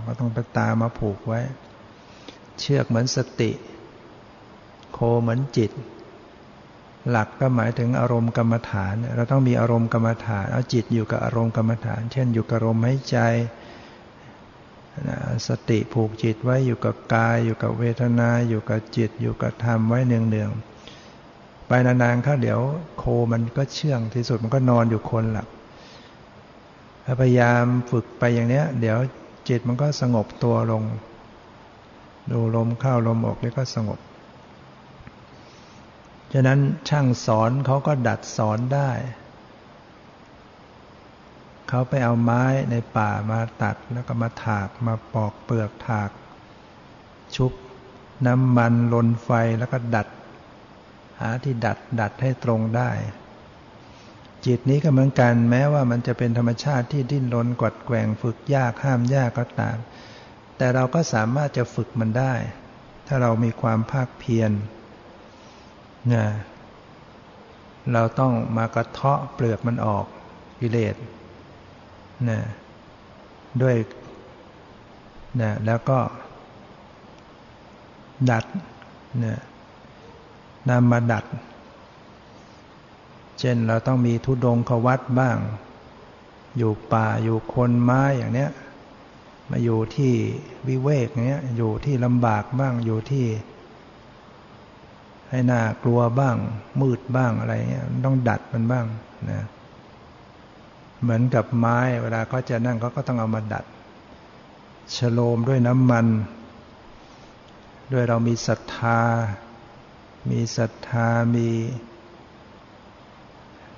[0.06, 1.42] ก็ต้องไปตามมาผูกไว้
[2.60, 3.52] เชือกเหมือนสติ
[4.96, 5.72] โคเหมือนจิต
[7.10, 13.18] หลักก็หมายถึงอารมณ์กรรมฐาน เราต้องมีอารมณ์กรรมฐานเอาจิตอยู่กับอารมณ์กรรมฐาน เช่น อยู่กับอารมณ์หายใจ
[15.48, 22.60] สติผูกจิตไว้อยู่กับกาย อยู่กับเวทนา อยู่กับจิต อยู่กับธรรมไว้เนืองๆไปนานๆเข้าเดี๋ยว
[22.98, 25.48] โคมันก็เชื่องที่สุดมันก็นอนอยู่คนหลับ
[27.22, 28.98] พยายามฝึกไปอย่างเนี้ย เดี๋ยว
[29.50, 30.84] จิตมันก็สงบตัวลง
[32.32, 34.00] ดูลมเข้าลมออกแล้วก็สงบ
[36.38, 38.92] ฉะนั้นช่างสอนเขาก็ดัดสอนได้
[41.70, 46.10] เขาไปเอาไม้ในป่ามาตัดแล้วก็มาถากมาปอกเปลือกถาก
[47.36, 47.52] ชุบ
[48.28, 50.08] น้ำมันลนไฟแล้วก็ดัด
[51.20, 52.92] หาที่ดัดดัดให้ตรงได้
[54.46, 59.78] จิตนี้ก็เหมือนกันแม้ว่ามันจะเป็นธรรมชาติที่ดิ้นรนกวัดแกว่งฝึกยากห้ามยากก็ตาม
[60.58, 62.34] แต่เราก็สามารถจะฝึกมันได้
[63.08, 64.52] ถ้าเรามีความภาคเพียร
[66.12, 66.28] นี่ย
[67.94, 70.06] เราต้องมากระเทาะเปลือกมันออก
[70.60, 70.96] กิเลส
[72.30, 72.40] นะ
[73.62, 73.76] ด้วย
[75.42, 76.00] นะแล้วก็
[78.30, 78.46] ดัด
[79.24, 79.40] นะ
[80.70, 81.26] นำมาดัด
[83.40, 85.38] เช่นเราต้องมีทุดงขวัดบ้าง
[86.58, 88.52] อยู่ป่าอยู่คนไม้อย่างเนี้ย
[89.50, 90.14] มาอยู่ที่
[90.68, 93.26] วิเวกเนี้ย อยู่ที่ลำบากบ้างอยู่ที่
[95.30, 96.38] ให้น่ากลัวบ้าง
[96.82, 98.86] มืดบ้างอะไรเงี้ยต้องดัดมันบ้าง
[99.32, 99.42] นะ
[101.02, 103.66] เหมือนกับไม้เวลาเขาจะนั่งเขาก็ต้องเอามาดัด
[104.96, 106.08] ฉโลมด้วยน้ำมัน
[107.94, 109.02] ด้วยเรามีศรัทธา
[110.32, 111.50] มีศรัทธามี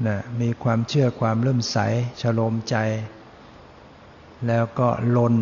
[0.08, 1.78] นะมีความเชื่อความเริ่มใส
[2.22, 2.76] ฉโลมใจ
[4.48, 5.36] แล้วก็ลน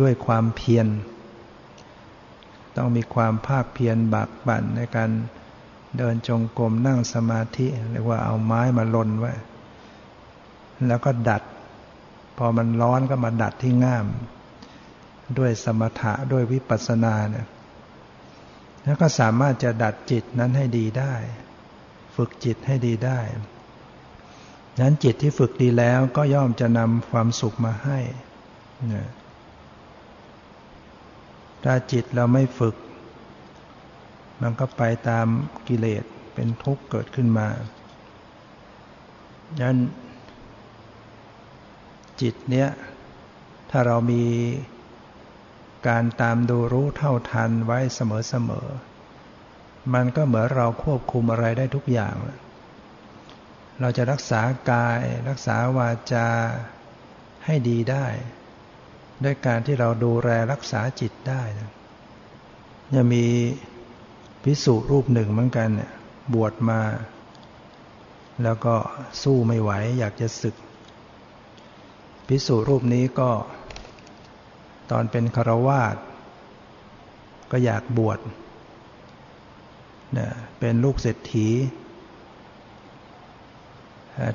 [0.00, 0.86] ด้วยความเพียร
[2.76, 5.10] ต้องมีความภาคเพียรบากบั่นในการ
[5.98, 9.32] เดินจงกรมนั่งสมาธิเรียกว่าเอาไม้มาลนไว้
[10.88, 11.42] แล้วก็ดัด
[12.38, 14.06] พอมันร้อนก็มาดัดที่ง่าม
[15.38, 17.46] ด้วยสมถะด้วยวิปัสสนาเนี่ย
[18.84, 21.14] แล้วก็สามารถจะดัดจิตนั้นให้ดีได้
[22.16, 23.20] ฝึกจิตให้ดีได้
[24.80, 27.98] นั้นจิตที่ฝึกดีแล้วก็ย่อมจะนำความสุขมาให้
[28.88, 29.08] เนี่ย
[31.68, 32.76] ถ้าจิตเราไม่ฝึก
[34.42, 35.26] มันก็ไปตาม
[35.68, 37.48] กิเลสเป็นทุกข์เกิดขึ้นมา
[39.58, 39.78] ดังนั้น
[42.20, 42.68] จิตเนี้ย
[43.70, 44.24] ถ้าเรามี
[45.88, 52.14] การตามดูรู้เท่าทันไว้เสมอๆ มันก็เหมือนเราควบคุมอะไรได้ทุกอย่าง
[53.80, 56.28] เราจะรักษากาย รักษาวาจา
[57.44, 58.06] ให้ดีได้
[59.24, 61.70] ด้วยการที่เราดูแลรักษาจิตได้นะ
[62.94, 63.24] ยังมี
[64.44, 65.92] พิสุรูปหนึ่งเหมือนกันเนี่ย
[66.34, 66.80] บวชมา
[68.42, 68.74] แล้วก็
[69.22, 70.56] สู้ไม่ไหวอยากจะศึก
[72.28, 73.30] พิสุรูปนี้ก็
[74.90, 75.96] ตอนเป็นคารวาส
[77.50, 78.18] ก็อยากบวช
[80.14, 81.48] เนี่ยเป็นลูกเศรษฐี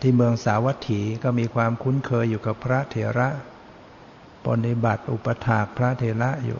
[0.01, 3.29] ที่เมืองสาวัตถีก็มีความคุ้นเคยอยู่กับพระเถระ
[4.45, 6.59] ปฏิบัติอุปถากพระเถระอยู่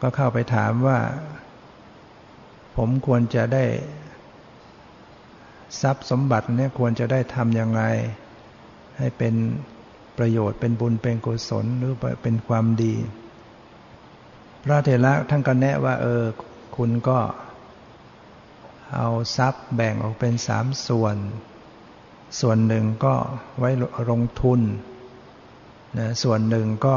[0.00, 0.98] ก็เข้าไปถามว่า
[2.76, 3.64] ผมควรจะได้
[5.80, 7.82] ทรัพย์สมบัติเนี่ยควรจะได้ทำยังไง
[8.98, 9.34] ให้เป็น
[10.18, 12.94] ประโยชน์เป็นบุญเป็นกุศลหรือเป็นความดี
[14.64, 16.22] พระเถระท่านก็แนะว่า เออ
[16.76, 17.18] คุณก็
[18.94, 21.16] เอาทรัพย์แบ่งออกเป็นสามส่วน
[22.40, 23.14] ส่วนหนึ่งก็
[23.58, 23.70] ไว้
[24.10, 24.60] ลงทุน
[25.98, 26.96] นะส่วนหนึ่งก็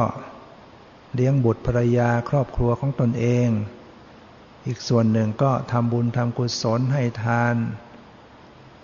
[1.16, 3.48] เลี้ยงบุตรภรรยาครอบครัวของตนเอง
[4.66, 7.56] อีกส่วนหนึ่งก็ทำบุญทำกุศลให้ทาน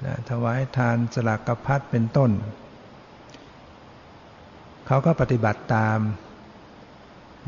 [0.06, 2.32] นะถวายทานสลักกพัดเป็นต้น
[4.88, 6.00] เขาก็ปฏิบัติตาม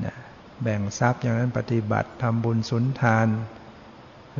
[0.06, 0.15] นะ
[0.62, 3.28] แบ่งทรัพย์อย่างนั้นปฏิบัติทำบุญสุนทาน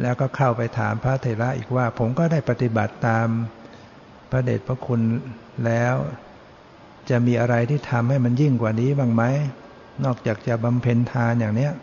[0.02, 3.28] แล้วก็เข้าไปถามพระเถระอีกว่า ผมก็ได้ปฏิบัติตาม
[4.30, 5.02] พระเดชพระคุณ
[5.66, 5.96] แล้ว
[7.10, 9.24] จะมีอะไรที่ทำให้มันยิ่งกว่านี้บ้างไหม
[10.04, 11.74] นอกจากจะบำเพ็ญทานอย่างเนี้ย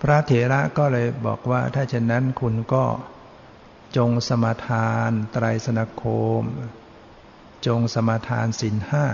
[0.00, 2.84] พระเถระก็เลยบอกว่าถ้าเช่นนั้นคุณก็
[3.96, 6.02] จงสมาทานไตรสนโค
[6.42, 6.44] ม
[7.66, 9.04] จงสมาทานสินห้า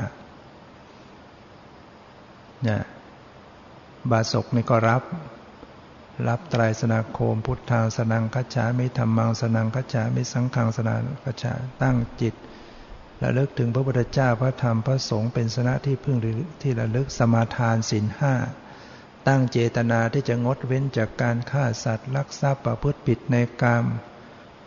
[2.63, 2.83] เนี่ย
[4.11, 5.03] บาศกนี่ก็รับ
[6.29, 12.35] รับไตรสนาโคม พุทธางสนังคัจฉามิธรรมังสนังคัจฉามิสังฆังสนังคัจฉาตั้งจิต
[13.23, 16.17] ระลึกถึงพระพุทธเจ้าพระธรรมพระสงฆ์เป็นสนะที่พึ่ง
[16.63, 18.35] ที่ระลึกสมาทานศีลห้า
[19.29, 23.85] ตั้งเจตนาที่จะงดเว้นจากการฆ่าสัตว์ลักทรัพย์ประพฤติผิดในกรรม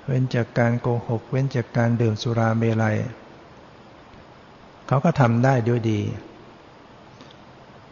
[0.07, 2.97] เว้นจากการโกหก เว้นจากการดื่มสุราเมลัย
[4.87, 6.01] เขาก็ทำได้ด้วยดี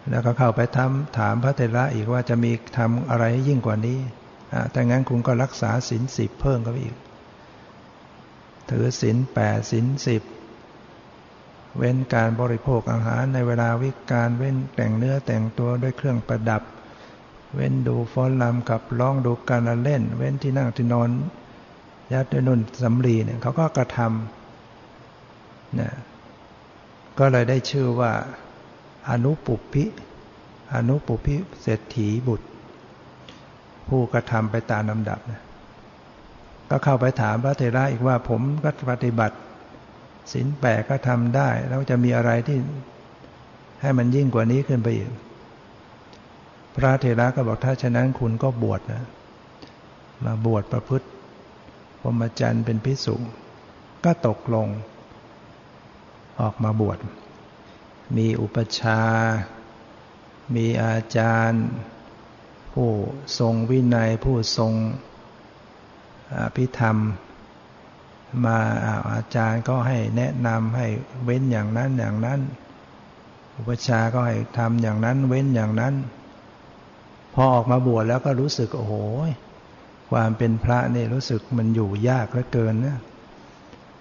[0.09, 3.99] แล้วก็เข้าไปทำถามพระเถระอีกว่าจะมีทำอะไรยิ่งกว่านี้
[4.71, 6.95] แต่งั้นคุณก็รักษาศีลสิบเพิ่มก็อีก
[8.69, 10.21] ถือศีลแปดศีลสิบ
[11.77, 16.62] เว้นการบริโภคอาหารในเวลาวิกาลเว้นแต่งเนื้อแต่งตัวด้วยเครื่องประดับ
[17.55, 21.10] เว้นดูฟ้อนลำกับร้องดูการเล่น เว้นที่นั่งที่นอน
[22.13, 25.89] ยัดด้วยนุ่นสำลีเนี่ยเขาก็กระทำนี่
[27.19, 28.12] ก็เลยได้ชื่อว่า
[29.10, 29.86] อนุปุพิ
[30.75, 32.47] อนุปุพิเศรษฐีบุตร
[33.88, 35.41] ผู้กระทำไปตามลำดับนะ
[36.69, 39.36] ก็เข้าไปถามพระเทระอีกว่าผมก็ปฏิบัติ
[40.31, 42.57] ศีลแปดก็ทำได้ แล้วจะมีอะไรที่
[43.81, 45.11] ให้มันยิ่งกว่านี้ขึ้นไปอีก
[46.75, 49.03] พระเทระก็บอกถ้าฉะนั้นคุณก็บวชนะ
[50.25, 51.07] มาบวชประพฤติ
[51.99, 53.15] พรหมจรรย์เป็นพิสุ
[54.05, 54.67] ก็ตกลง
[56.41, 56.99] ออกมาบวช
[58.17, 59.01] มีอุปชา
[60.55, 61.65] มีอาจารย์
[62.73, 62.89] ผู้
[63.39, 64.73] ทรงวินัยผู้ทรง
[66.39, 66.97] อภิธรรม
[68.45, 68.57] มา
[69.11, 70.87] อาจารย์ก็ให้แนะนำให้
[71.23, 72.39] เว้นอย่างนั้นอย่างนั้น
[73.55, 75.93] อุปชาก็ให้ทำอย่างนั้นเว้นอย่างนั้น
[77.33, 78.93] พอออกมาบวชแล้วก็รู้สึกโอ้โห
[80.11, 82.97] ความเป็นพระนี่รู้สึกมันอยู่ยากเหลือเกินนะ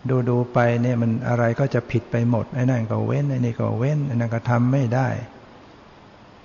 [0.09, 5.09] ดูดูไปเนี่ยมันอะไรก็จะผิดไปหมดไอ้นั่นก็เว้นไอ้นี่ก็เว้นไอ้นั่นก็ทำไม่ได้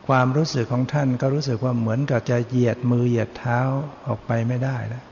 [0.08, 3.60] ความรู้สึกของท่านก็รู้สึกว่าเหมือนกับจะเหยียดมือเหยียดเท้า
[4.08, 5.04] ออกไปไม่ได้แล้ว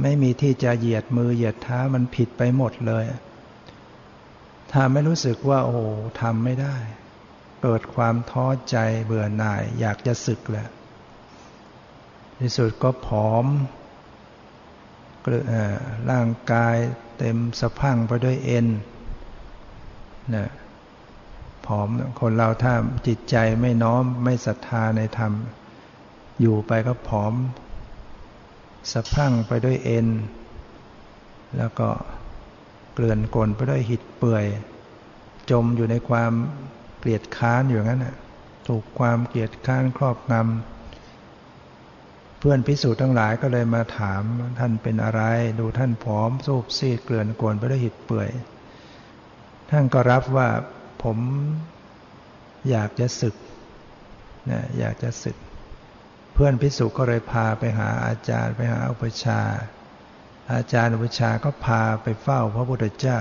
[0.00, 3.04] ไม่มีที่จะเหยียดมือเหยียดเท้ามันผิดไปหมดเลย
[4.72, 5.78] ถ้าไม่รู้สึกว่า โอ้
[6.20, 6.76] ทำไม่ได้
[7.62, 10.68] เกิดความท้อใจเบื่อหน่าย อยากจะสึกแหละ
[12.40, 13.46] ที่สุดก็ผอม
[16.10, 16.76] ร่างกาย
[17.18, 18.66] เต็มสะพังไปด้วยเอ็น
[20.34, 20.48] นะ
[21.66, 21.88] ผอม
[22.20, 22.74] คนเราถ้า
[23.06, 25.32] จิตใจไม่น้อมไม่ศรัทธาในธรรม
[26.40, 27.32] อยู่ไปก็ผอม
[28.90, 30.08] สะพังไปด้วยเอ็น
[31.58, 31.88] แล้วก็
[32.94, 34.44] เกลื่อนกลนไปด้วยหิดเปื่อย
[35.50, 36.32] จมอยู่ในความ
[36.98, 38.16] เกลียดค้านอยู่งั้นนะ
[38.68, 44.22] ถูกความเกลียดค้านครอบงำเพื่อนพิสูจน์ทั้งหลายก็เลยมาถาม
[44.58, 45.22] ท่านเป็นอะไร
[45.60, 48.30] ดูท่านผอมสูบซีดเกลื่อนกวนไปด้วยหิดเปื่อย
[49.70, 50.48] ท่านก็รับว่า
[51.02, 51.18] ผม
[52.70, 53.34] อยากจะศึก
[54.50, 55.36] นะอยากจะศึก
[56.32, 59.40] เพื่อนพิสุก็เลยพาไปหาอาจารย์ไปหาอุปชา
[60.52, 63.20] อาจารย์อุปชาก็พาไปเฝ้าพระพุทธเจ้า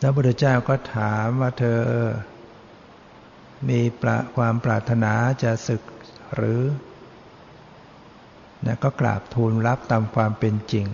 [0.00, 1.80] แล้วพระพุทธเจ้าก็ถามว่าเธอ
[3.68, 5.12] มีปรความปรารถนา
[5.42, 5.82] จะศึก
[6.34, 6.62] หรือ
[8.66, 10.86] นะก็กราบทูลรับตามความเป็นจริง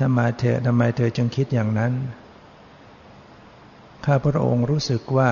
[0.00, 1.92] ทำไมเธอทำไมเธอจึงคิดอย่างนั้น
[4.04, 5.30] ข้าพระองค์รู้สึกว่า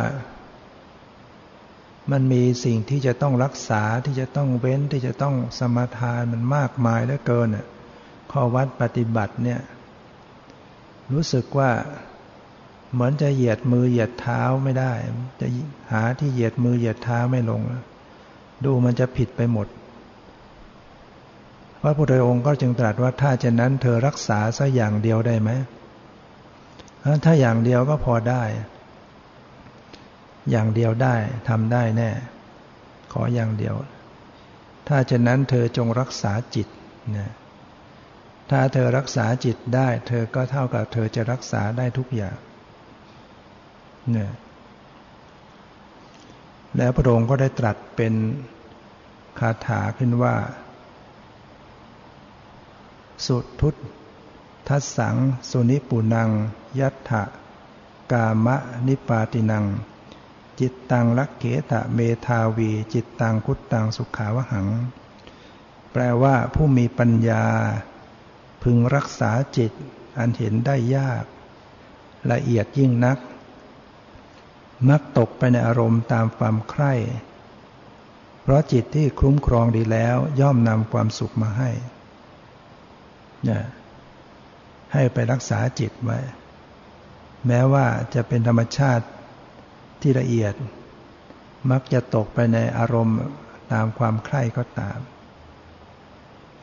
[2.10, 7.48] มันมีสิ่งที่จะต้องรักษาที่จะต้องเว้นที่จะต้องสมทานมันมากมายเหลือเกิน
[8.30, 9.60] ข้อวัดปฏิบัติเนี่ย
[11.12, 11.70] รู้สึกว่า
[12.92, 14.92] เหมือนจะเหยียดมือเหยียดเท้าไม่ได้
[15.40, 15.46] จะ
[15.92, 17.60] หาที่เหยียดมือเหยียดเท้าไม่ลง
[18.64, 19.66] ดูมันจะผิดไปหมด
[21.80, 25.50] พระพุทธองค์ก็จึงตรัสว่าถ้าเช่นนั้นเธอรักษาสักอย่างเดียวได้ไหม
[27.24, 28.42] ถ้าอย่างเดียวก็พอได้
[30.50, 31.16] อย่างเดียวได้
[31.48, 32.10] ทำได้แน่
[33.12, 33.74] ขออย่างเดียว
[34.88, 36.68] ถ้าเช่นนั้นเธอจงรักษาจิต
[37.16, 37.30] นะ
[38.50, 42.36] ถ้าเธอรักษาจิตได้ เธอก็เท่ากับเธอจะรักษาได้ทุกอย่าง
[44.10, 44.30] เนี่ย
[46.76, 48.14] แล้วพระองค์ก็ได้ตรัสเป็น
[49.38, 50.34] คาถาขึ้นว่า
[53.26, 53.74] สุทุต
[54.68, 55.16] ทัสสัง
[55.50, 56.30] สุนิปุนัง
[56.80, 57.22] ยัตถะ
[58.12, 59.64] กามะนิปาตินัง
[60.62, 64.68] จิตตังลักเกตะเมทาวี จิตตังคุตตังสุขาวหัง
[65.92, 67.44] แปลว่าผู้มีปัญญา
[68.62, 69.72] พึงรักษาจิต
[70.18, 71.24] อันเห็นได้ยาก
[72.32, 73.18] ละเอียดยิ่งนัก
[74.88, 76.94] มักตกไปในอารมณ์ตามความใคร่
[78.42, 81.70] เพราะจิตที่คุ้มครองดีแล้วย่อมนำความสุขมาให้
[83.44, 83.64] เนี่ย
[84.92, 86.18] ให้ไปรักษาจิตไว้
[87.46, 89.04] แม้ว่าจะเป็นธรรมชาติ
[90.02, 90.54] ที่ละเอียด
[91.70, 93.18] มักจะตกไปในอารมณ์
[93.72, 94.98] ตามความใคร่ก็ตาม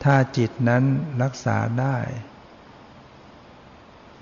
[0.02, 0.84] ถ้าจิตนั้น
[1.22, 1.96] รักษาได้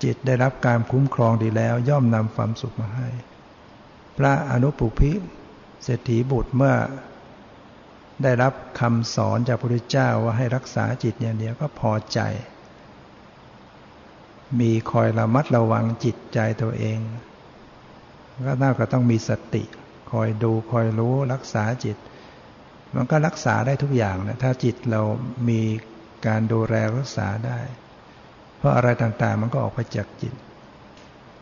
[0.03, 3.09] จิตได้รับการคุ้มครองดีแล้วย่อมนำความสุขมาให้
[4.17, 5.11] พระอนุปุพิ
[5.83, 6.75] เศรษฐีบุตรเมื่อ
[8.23, 12.19] ได้รับคำสอนจากพระพุทธเจ้าว่าให้รักษาจิตอย่างเดียวก็พอใจ
[14.59, 16.99] มีคอยระมัดระวังจิตใจตัวเอง
[18.45, 19.63] ก็น่าก็ต้องมีสติ
[20.11, 21.97] คอยดูคอยรู้รักษาจิต
[22.95, 25.01] มันก็รักษาได้ทุกอย่างนะถ้าจิตเรา
[25.49, 25.61] มี
[26.27, 27.59] การดูแลรักษาได้
[28.57, 30.33] เพราะอะไรต่างๆ มันก็ออกไปจากจิต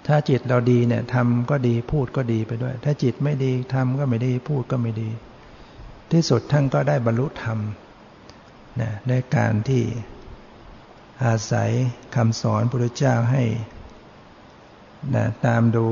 [0.08, 5.10] ถ้าจิตเราดีเนี่ยทำก็ดีพูดก็ดีไปด้วย ถ้าจิตไม่ดีทำก็ไม่ดีพูดก็ไม่ดี
[6.12, 7.60] ที่สุดท่านก็ได้บรรลุธรรม
[8.82, 9.84] นะในการที่
[11.26, 11.72] อาศัย
[12.16, 13.44] คำสอนพระพุทธเจ้าให้
[15.16, 15.88] นะตามดู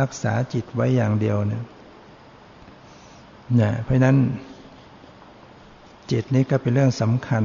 [0.00, 1.64] รักษาจิตไว้อย่างเดียวเนี่ย
[3.60, 4.16] นะเพราะนั้น
[6.10, 7.44] จิตนี้ก็เป็นเรื่องสำคัญ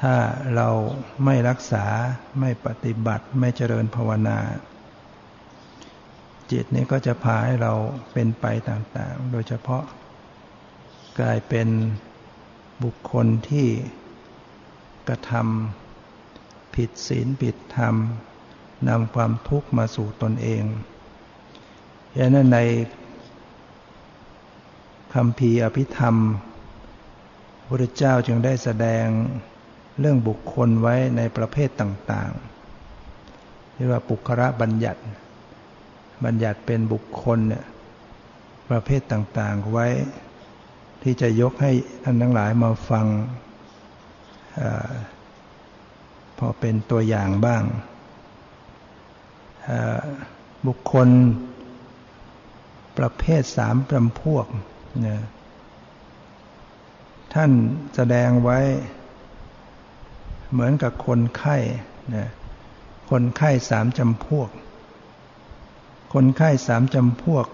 [0.00, 0.16] ถ้า
[0.56, 0.68] เรา
[1.24, 1.84] ไม่รักษา
[2.40, 4.38] ไม่ปฏิบัติไม่เจริญภาวนา
[6.52, 7.72] จิตนี้ก็จะพาให้เรา
[8.12, 9.84] เป็นไปต่างๆ โดยเฉพาะ
[11.20, 11.68] กลายเป็น
[12.82, 13.68] บุคคลที่
[15.08, 17.94] กระทำผิดศีลผิดธรรม
[18.88, 20.62] นำความทุกข์มาสู่ตนเอง
[22.18, 22.58] ดังนั้นใน
[25.14, 26.16] คำพีอภิธรรม
[27.66, 29.06] พระเจ้าจึงได้แสดง
[30.00, 35.00] เรื่องบุคคลไว้ในประเภทต่างๆ เรียกว่าปุคระบัญญัติ
[36.24, 37.64] บัญญัติเป็นบุคคลเนี่ย
[38.70, 39.86] ประเภทต่างๆไว้
[41.02, 41.72] ที่จะยกให้
[42.04, 43.06] ท่านทั้งหลายมาฟัง
[44.60, 44.62] อ
[46.38, 47.62] พอเป็นตัวอย่างบ้าง
[50.66, 51.08] บุคคล
[52.98, 54.46] ประเภทสามจำพวก
[55.06, 55.20] นี่ย
[57.34, 57.50] ท่าน
[57.94, 58.58] แสดงไว้
[60.52, 61.56] เหมือนกับคนไข้
[62.16, 62.28] นะ
[63.10, 64.48] คนไข้สามจำพวก
[66.14, 67.46] คนไข้สามจำพวก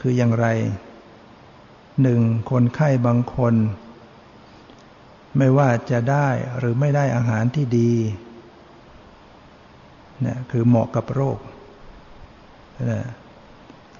[0.00, 0.46] คืออย่างไร
[2.02, 2.20] หนึ่ง
[2.50, 3.54] คนไข้บางคน
[5.38, 6.28] ไม่ว่าจะได้
[6.58, 7.92] หรือไม่ได้อาหารที่ดี
[10.26, 11.38] นะคือเหมาะกับโรค
[12.90, 13.00] นะ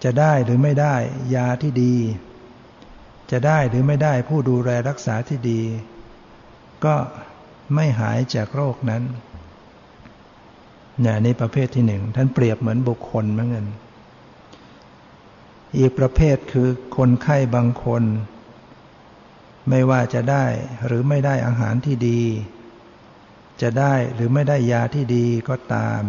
[0.04, 0.94] จะได้หรือไม่ได้
[1.34, 1.94] ยาที่ดี
[3.30, 5.60] จะได้หรือไม่ได้ผู้ดูแลรักษาที่ดี
[6.84, 6.94] ก็
[7.74, 9.02] ไม่หายจากโรคนั้น
[11.00, 13.66] เนี่ยนี่ประเภทที่หนึ่งท่านเปรียบเหมือนบุคคลเหมือนกัน
[15.78, 18.02] อีกประเภทคือคนไข้บางคน
[19.68, 20.46] ไม่ว่าจะได้
[20.86, 22.20] หรือไม่ได้อาหารที่ดี
[23.62, 26.02] จะได้หรือไม่ได้ยาที่ดีก็ตาม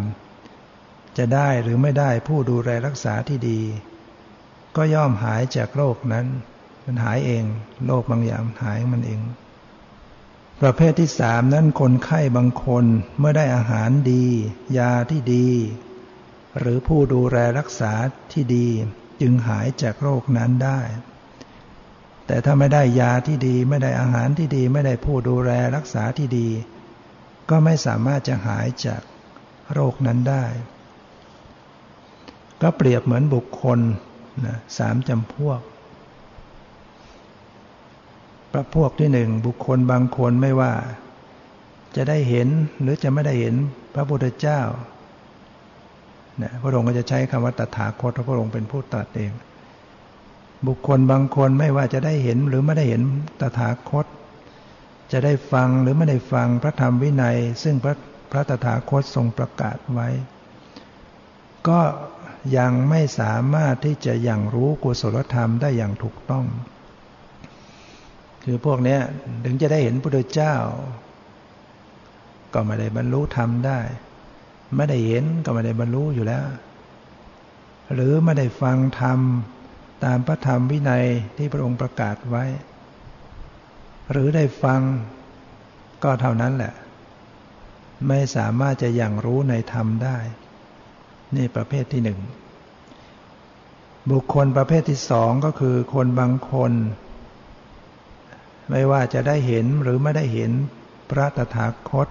[1.18, 3.60] จะได้หรือไม่ได้ผู้ดูแลรักษาที่ดี
[4.76, 6.26] ก็ย่อมหายจากโรคนั้น
[6.84, 7.44] มันหายเอง
[7.86, 9.20] โรคบางอย่างหายมันเอง
[10.60, 12.84] ประเภทที่สามนั้นคนไข้บางคน
[13.18, 14.26] เมื่อได้อาหารดี
[14.78, 15.48] ยาที่ดี
[16.58, 17.92] หรือผู้ดูแลรักษา
[18.32, 18.66] ที่ดี
[19.20, 20.80] จึงหายจากโรคนั้นได้
[22.26, 26.48] แต่ถ้าไม่ได้ยาที่ดี ไม่ได้อาหารที่ดี ไม่ได้ผู้ดูแลรักษาที่ดี
[27.50, 29.02] ก็ไม่สามารถจะหายจาก
[29.72, 30.44] โรคนั้นได้
[32.62, 33.78] ก็เปรียบเหมือนบุคคล
[34.46, 35.60] นะสามจำพวก
[38.52, 40.72] ประพวกที่หนึ่งบุคคลบางคนไม่ว่า
[41.96, 42.48] จะได้เห็น
[42.80, 43.54] หรือจะไม่ได้เห็น
[43.94, 44.60] พระพุทธเจ้า
[46.42, 49.32] นะพระองค์ก็จะใช้คำว่าตถาคตพระองค์เป็นผู้ตรัสเอง
[50.66, 53.02] บุคคลบางคนไม่ว่าจะได้เห็นหรือไม่ได้เห็น
[53.40, 54.06] ตถาคต
[55.12, 57.94] จะได้ฟังหรือไม่ได้ฟังพระธรรมวินัย ซึ่งพระ
[58.30, 60.08] พระตถาคตทรงประกาศไว้
[61.68, 61.80] ก็
[62.58, 66.46] ยังไม่สามารถที่จะยังรู้กุศลธรรมได้อย่างถูกต้อง
[68.44, 68.98] คือพวกนี้
[69.44, 70.54] ถึงจะได้เห็นพระพุทธเจ้า
[72.54, 73.80] ก็ไม่ได้บรรลุธรรมได้
[74.76, 76.44] ไม่ได้เห็นก็ไม่ได้บรรลุอยู่แล้ว
[77.94, 79.18] หรือไม่ได้ฟังธรรม
[80.04, 81.04] ตามพระธรรมวินัย
[81.36, 82.44] ที่พระองค์ประกาศไว้
[84.10, 84.80] หรือได้ฟัง
[86.04, 86.74] ก็เท่านั้นแหละ
[88.08, 90.18] ไม่สามารถจะยังรู้ในธรรมได้
[91.36, 92.20] นี่ประเภทที่หนึ่ง
[94.10, 96.72] บุคคลประเภทที่สองก็คือคนบางคน
[98.70, 100.50] ไม่ว่าจะได้เห็นหรือไม่ได้เห็น
[101.10, 102.08] พระตถาคต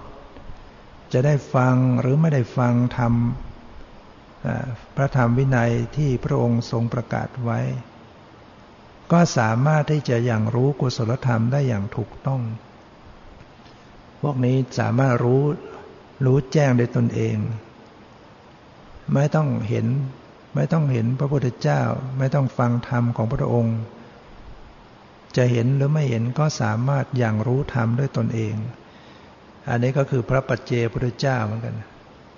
[1.12, 3.14] จะได้ฟังหรือไม่ได้ฟังธรรม
[4.96, 7.60] พระธรรมวินัยที่พระองค์ทรงประกาศไว้
[9.12, 12.42] ก็สามารถที่จะอย่างรู้กุศลธรรมได้อย่างถูกต้อง
[14.20, 15.42] พวกนี้สามารถรู้
[16.24, 17.36] รู้แจ้งด้วยตนเอง
[19.14, 19.86] ไม่ต้องเห็น
[20.54, 21.82] ไม่ต้องเห็นพระพุทธเจ้า
[22.18, 23.78] ไม่ต้องฟังธรรมของพระองค์
[25.36, 28.54] จะเห็นหรือไม่เห็นก็สามารถอย่างรู้ธรรมด้วยตนเอง
[29.68, 31.76] อันนี้ก็คือพระปัจเจพุทธเจ้าเหมือนกัน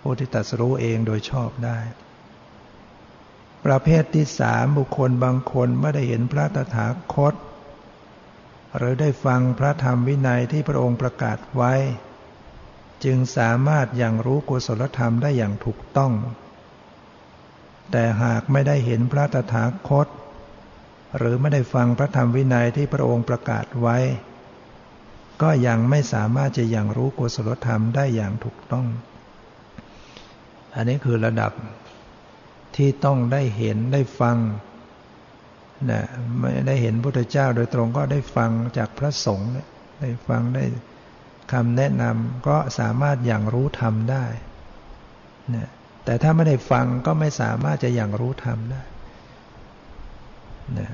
[0.01, 1.79] ผู้ที่ตัดสู้เองโดยชอบได้
[3.65, 7.35] ประเภทที่สามบุคคลบางคนไม่ได้เห็นพระตถาคต
[8.77, 11.75] หรือได้ฟังพระธรรมวินัยที่พระองค์ประกาศไว้
[13.05, 16.13] จึงสามารถอย่างรู้กุศลธรรมได้อย่างถูกต้อง
[17.91, 20.09] แต่หากไม่ได้เห็นพระตถาคต
[21.17, 23.97] หรือไม่ได้ฟังพระธรรมวินัยที่พระองค์ประกาศไว้
[25.43, 28.87] ก็ยังไม่สามารถจะยังรู้กุศลธรรมได้อย่างถูกต้อง
[30.75, 31.53] อันนี้คือระดับ
[32.77, 34.37] ที่ต้องได้เห็นได้ฟัง
[35.91, 36.03] นะ
[36.39, 39.51] ไม่ได้เห็นพุทธเจ้าโดยตรงก็ได้ฟังจากพระสงฆ์
[40.01, 40.65] ได้ฟังได้
[41.53, 44.27] คำแนะนำก็สามารถอย่างรู้ธรรมได้
[45.55, 45.69] นะ
[46.05, 48.83] แต่ถ้าไม่ได้ฟังก็ไม่สามารถจะอย่างรู้ธรรมได้
[50.79, 50.91] นะ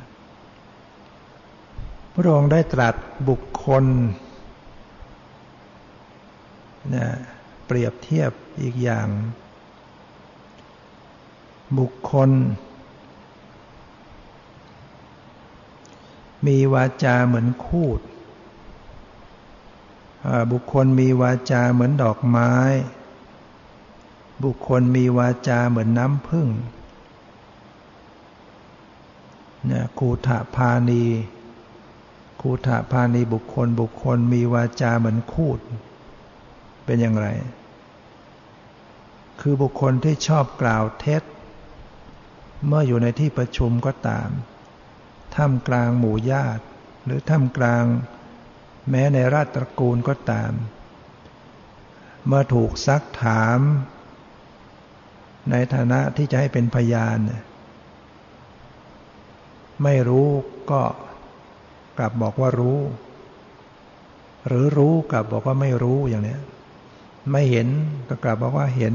[2.15, 2.95] พระองค์ได้ตรัส
[3.29, 3.85] บุคคล
[6.95, 7.07] นะ
[7.67, 9.09] เปรียบเทียบอีกอย่าง
[11.79, 12.31] บุคคล
[16.47, 18.01] มีวาจาเหมือนคูด
[20.53, 22.53] บุคคลมีวาจาเหมือนดอกไม้
[24.45, 26.49] บุคคลมีวาจาเหมือนน้ำพึ่ง
[29.67, 31.05] เนี่ยคูถาพานี
[32.41, 35.59] คูถาพานีบุคคลบุคคลมีวาจาเหมือนคูด
[36.85, 37.29] เป็นอย่างไร
[39.41, 41.23] คือบุคคลที่ชอบกล่าวเท็จ
[42.67, 44.31] เมื่ออยู่ในที่ประชุมก็ตาม
[45.35, 46.65] ท่ามกลางหมู่ญาติ
[47.05, 47.85] หรือท่ามกลาง
[48.91, 50.53] แม้ในราชตระกูลก็ตาม
[52.27, 53.61] เมื่อถูกซักถาม
[55.51, 57.19] ในฐานะที่จะให้เป็นพยาน
[59.83, 60.29] ไม่รู้
[60.71, 60.83] ก็
[61.99, 62.79] กลับบอกว่ารู้
[64.47, 66.39] หรือรู้กลับบอกว่าไม่รู้อย่างนี้
[67.33, 67.69] ไม่เห็น
[68.09, 68.95] ก็กลับบอกว่าเห็น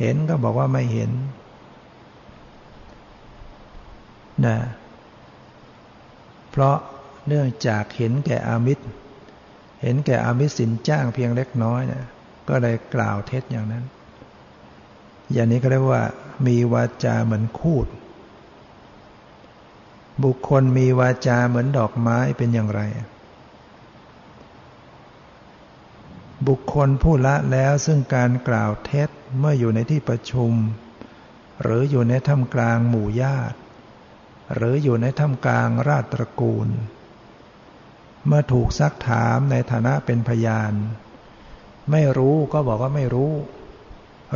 [0.00, 1.10] เห็นก็บอกว่าไม่เห็น
[4.46, 4.56] นะ
[6.50, 6.76] เพราะ
[7.28, 8.84] เนื่องจากเห็นแก่อามิตร
[9.82, 12.04] เห็นแก่อามิตรสินจ้างเพียงเล็กน้อยเนี่ย
[12.48, 13.84] ก็เลยกล่าวเท็จอย่างนั้น
[15.32, 16.04] อย่างนี้ก็เรียกว่า
[16.46, 17.86] มีวาจาเหมือนคูด
[20.24, 22.80] บุคคลมีวาจาเหมือนดอกไม้เป็นอย่างไร
[26.48, 30.52] บุคคลผู้ละแล้วซึ่งการกล่าวเท็จเมื่ออยู่ในที่ประชุม
[31.62, 33.56] หรืออยู่ในถ้ำกลางหมู่ญาติ
[34.54, 36.68] หรืออยู่ในถ้ำกลางราชตระกูล
[38.26, 40.72] เมื่อถูกซักถามในฐานะเป็นพยาน
[41.90, 43.32] ไม่รู้ก็บอกว่าไม่รู้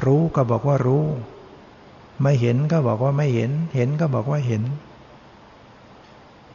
[0.05, 1.05] รู้ก็บอกว่ารู้
[2.23, 4.62] ไม่เห็นก็บอกว่าไม่เห็น เห็นก็บอกว่าเห็น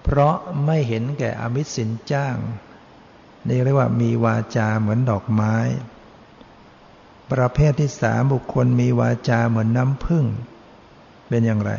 [0.04, 0.36] เพราะ
[0.66, 2.38] ไม่เห็นแก่อมิตรสินจ้าง
[3.48, 5.56] นี่เรียกว่ามีวาจาเหมือนดอกไม้
[7.32, 10.26] ประเภทที่สามบุคคลมีวาจาเหมือนน้ำพึ่ง
[11.28, 11.72] เป็นอย่างไร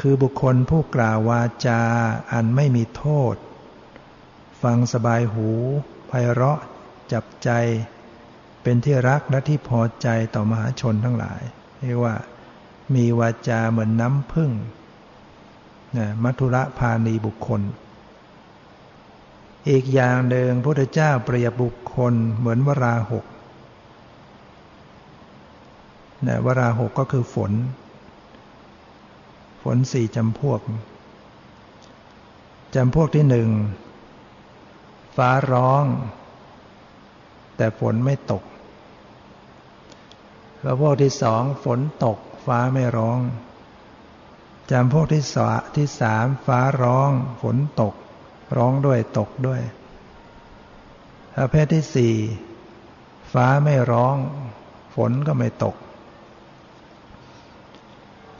[0.00, 1.80] คือบุคคลผู้กล่าววาจา
[2.32, 3.34] อันไม่มีโทษ
[4.62, 5.48] ฟังสบายหู
[6.08, 6.60] ไพเราะ
[7.12, 7.50] จับใจ
[8.62, 11.42] เป็นที่รักและที่พอใจต่อมหาชนทั้งหลาย
[11.80, 12.14] เรียกว่า
[12.94, 14.50] มีวาจาเหมือนน้ำพึ่ง
[15.98, 17.62] นะมัทุระพาณีบุคคล
[19.68, 23.24] อีกอย่างหนึ่งพระพุทธเจ้าเปรียบบุคคลเหมือนวราหก
[26.26, 27.52] นะวราหกก็คือฝน
[29.62, 30.60] ฝนสี่จำพวก
[32.74, 33.48] จำพวกที่หนึ่ง
[35.16, 35.84] ฟ้าร้อง
[37.56, 38.44] แต่ฝนไม่ตก
[40.62, 43.20] แล้วพวกที่สองฝนตก ฟ้าไม่ร้อง
[44.70, 47.10] จำพวกที่สาที่สามฟ้าร้อง
[47.42, 47.94] ฝนตก
[48.56, 49.60] ร้องด้วยตกด้วย
[51.36, 52.14] ประเภทที่สี่
[53.32, 54.16] ฟ้าไม่ร้อง
[54.94, 55.76] ฝนก็ไม่ตก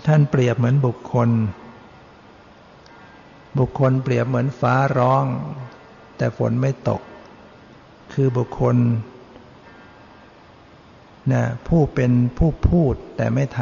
[0.06, 1.28] ท่านเปรียบเหมือนบุคคล
[3.58, 5.24] บุคคลเปรียบเหมือนฟ้าร้อง
[6.16, 7.02] แต่ฝนไม่ตก
[8.12, 8.76] คือบุคคล
[11.32, 13.60] นะผู้เป็นผู้พูดแต่ไม่ท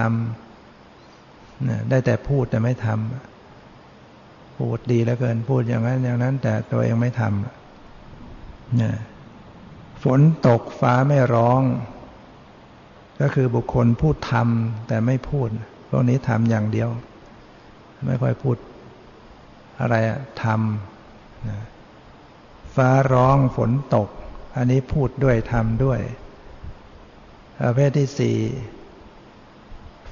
[0.82, 8.92] ำนะได้แต่พูดแต่ไม่ทำพูดดีแล้วเกินพูดอย่างนั้นอย่างนั้น แต่ตัวเองไม่ทำนะ
[10.04, 11.62] ฝนตกฟ้าไม่ร้อง
[13.20, 15.48] ก็คือบุคคลพูดทำแต่ไม่พูด
[15.88, 16.90] พวกนี้ทำอย่างเดียว
[18.06, 18.56] ไม่ค่อยพูด
[19.80, 24.08] อะไรอะทำฟ้าร้องฝนตก
[24.56, 26.00] อันนี้พูดด้วยทำด้วย
[27.60, 28.36] ประเภทที่สี่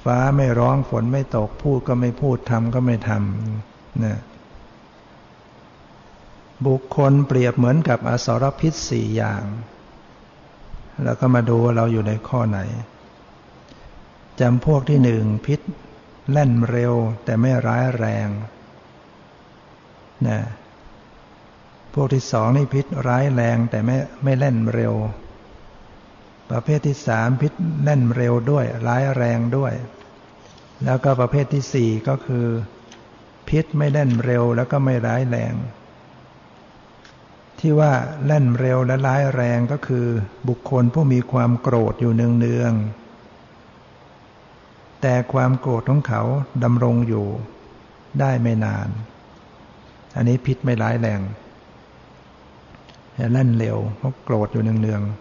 [0.03, 4.19] ฟ้าไม่ร้องฝนไม่ตก พูดก็ไม่พูดทำก็ไม่ทำนะ
[6.65, 9.43] บุคคลเปรียบเหมือนกับอสรพิษสี่อย่าง
[11.03, 12.59] แล้วก็มาดูว่าเราอยู่ในข้อไหน
[14.39, 15.59] จำพวกที่หนึ่งพิษ
[16.31, 18.27] แล่นเร็วแต่ไม่ร้ายแรง
[20.27, 20.39] นะ
[21.93, 24.93] พวกที่สองนี่พิษร้ายแรงแต่ไม่ไม่เล่นเร็ว
[26.49, 29.73] ประเภทที่สามพิษเล่นเร็วด้วยร้ายแรงด้วย
[30.83, 32.45] แล้วก็ประเภทที่สี่ก็คือ
[33.49, 35.53] พิษไม่เล่นเร็วแล้วก็ไม่ร้ายแรง
[37.59, 37.91] ที่ว่า
[38.27, 40.07] เล่นเร็วและร้ายแรงก็คือ
[40.47, 43.06] บุคคลผู้มีความโกรธอยู่เนืองๆ
[45.01, 46.21] แต่ความโกรธของเขา
[46.63, 47.25] ดำรงอยู่
[48.19, 48.87] ได้ไม่นาน
[50.15, 51.21] อันนี้พิษไม่ร้ายแรง
[53.33, 55.11] เล่นเร็วเพราะโกรธอยู่เนืองๆ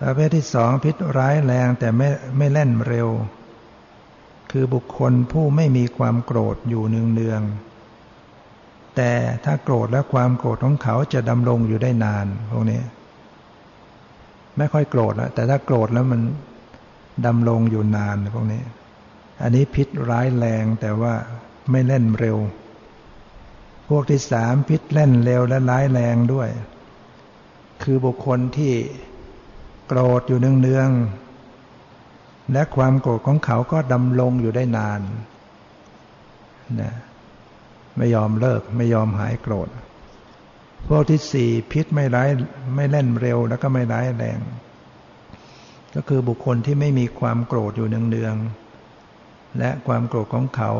[0.00, 2.08] ประเภทที่สองพิษร้ายแรงแต่ไม่
[2.38, 3.08] ไม่เล่นเร็ว
[4.50, 9.12] คือบุคคลผู้ไม่มีความโกรธอยู่เนืองๆแต่
[9.44, 12.80] ถ้าโกรธและความโกรธของเขาจะดำรงอยู่ได้นานพวกนี้
[14.58, 16.20] ไม่ค่อยโกรธแล้วแต่ถ้าโกรธแล้วมัน
[17.26, 18.62] ดำรงอยู่นานพวกนี้
[19.42, 21.14] อันนี้พิษร้ายแรงแต่ว่า
[21.70, 22.36] ไม่เล่นเร็ว
[23.88, 26.48] พวกที่สามพิษเล่นเร็วและร้ายแรงด้วย
[27.82, 28.72] คือบุคคลที่
[29.86, 35.00] โกรธอยู่เนืองๆและความโกรธของเขาก็ดำรงอยู่ได้นาน
[36.80, 36.92] นะ
[37.96, 39.68] ไม่ยอมเลิกไม่ยอมหายโกรธ
[40.88, 42.28] พวกที่สี่พิษไม่ร้าย
[42.76, 44.38] ไม่เล่นเร็วแล้วก็ไม่ร้ายแรง
[45.94, 50.72] ก็คือบุคคลที่ไม่มีความโกรธอยู่เนืองๆและความโกรธของเขา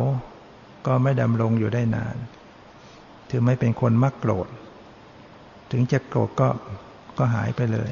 [0.86, 2.16] ก็ไม่ดำรงอยู่ได้นาน
[3.28, 4.48] ถือไม่เป็นคนมักโกรธ
[5.70, 6.48] ถึงจะโกรธก็
[7.18, 7.90] ก็หายไปเลย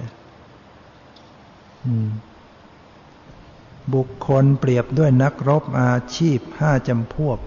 [3.95, 7.39] บุคคลเปรียบด้วยนักรบอาชีพห้าจำพวก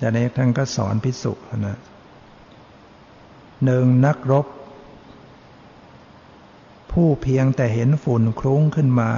[0.00, 1.32] จากนี้ท่านก็สอนพิสุ
[1.66, 1.78] นะ
[3.64, 4.46] หนึ่งนักรบ
[6.92, 9.12] ผู้เพียงแต่เห็นฝุ่นคลุ้งขึ้นมา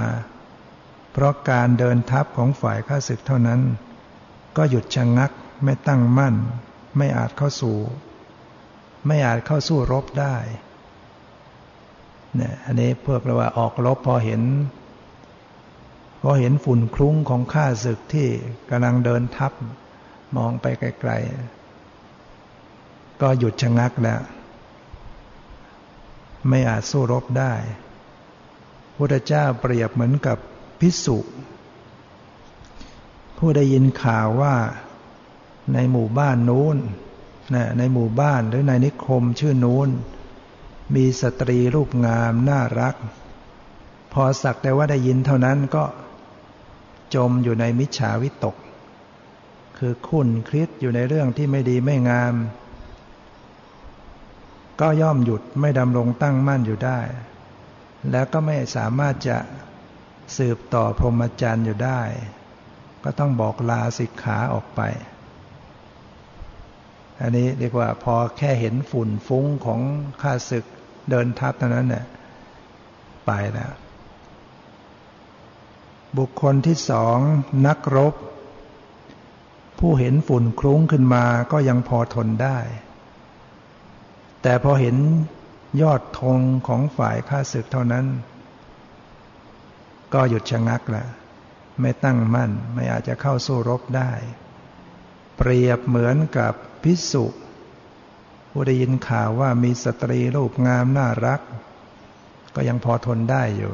[1.11, 3.61] เพราะการเดินทัพของฝ่ายข้าศึกเท่านั้น
[4.57, 5.31] ก็หยุดชะงงัก
[5.63, 6.35] ไม่ตั้งมั่น
[6.97, 7.77] ไม่อาจเข้าสู่
[9.07, 10.35] ไม่อาจเข้าสู้รบได้
[12.35, 14.41] เนี่ยอันนี้พวกเราว่าออกรบพอเห็น
[16.21, 18.27] พอเห็นฝุ่นคลุ้งของข้าศึกที่
[18.69, 19.51] กำลังเดินทัพ
[20.35, 24.21] มองไปไกลๆก็หยุดชะงักแล้ว
[26.49, 27.53] ไม่อาจสู้รบได้
[28.95, 30.37] พุทธเจ้าเปรียบเหมือนกับ
[30.79, 31.17] พิสุ
[33.37, 34.55] ผู้ได้ยินข่าวว่า
[35.73, 36.77] ในหมู่บ้านนู้น
[37.53, 39.89] นะในหมู่บ้านหรือในนิคมชื่อนู้น
[40.95, 42.95] มีสตรีรูปงามน่ารัก
[44.13, 45.83] พอสักแต่ว่าได้ยินเท่านั้นก็
[47.15, 48.55] จมอยู่ในมิจฉาวิตก
[49.77, 52.33] คือคุณคิดอยู่ในเรื่องที่ไม่ดีไม่งาม
[54.81, 56.99] ก็ย่อมหยุดไม่ดำรงตั้งมั่นอยู่ได้
[58.11, 59.37] แล้วก็ไม่สามารถจะ
[60.37, 62.01] สืบต่อพรหมจรรย์อยู่ได้
[63.03, 64.81] ก็ต้องบอกลาสิกขาออกไป
[67.21, 69.81] อันนี้เรียกว่าพอแค่เห็นฝุ่นฟุ้งของ
[70.21, 70.65] ข้าศึก
[71.09, 72.05] เดินทับเท่านั้นเนี่ย
[73.25, 73.73] ไปแล้ว
[76.17, 77.17] บุคคลที่สอง
[77.67, 78.13] นักรบ
[79.79, 82.57] ผู้เห็นฝุ่นคลุ้งขึ้นมาก็ยังพอทนได้
[84.47, 84.97] แต่พอเห็น
[85.81, 88.05] ยอดธงของฝ่ายข้าศึกเท่านั้น
[90.13, 91.05] ก็หยุดชะงักละ
[91.81, 94.11] ไม่ตั้งมั่นไม่อาจจะเข้าสู้รบได้
[95.37, 97.25] เปรียบเหมือนกับพิสุ
[98.51, 101.41] ผู้ได้ยินข่าวว่ามีสตรีรูปงามน่ารัก
[102.55, 103.73] ก็ยังพอทนได้อยู่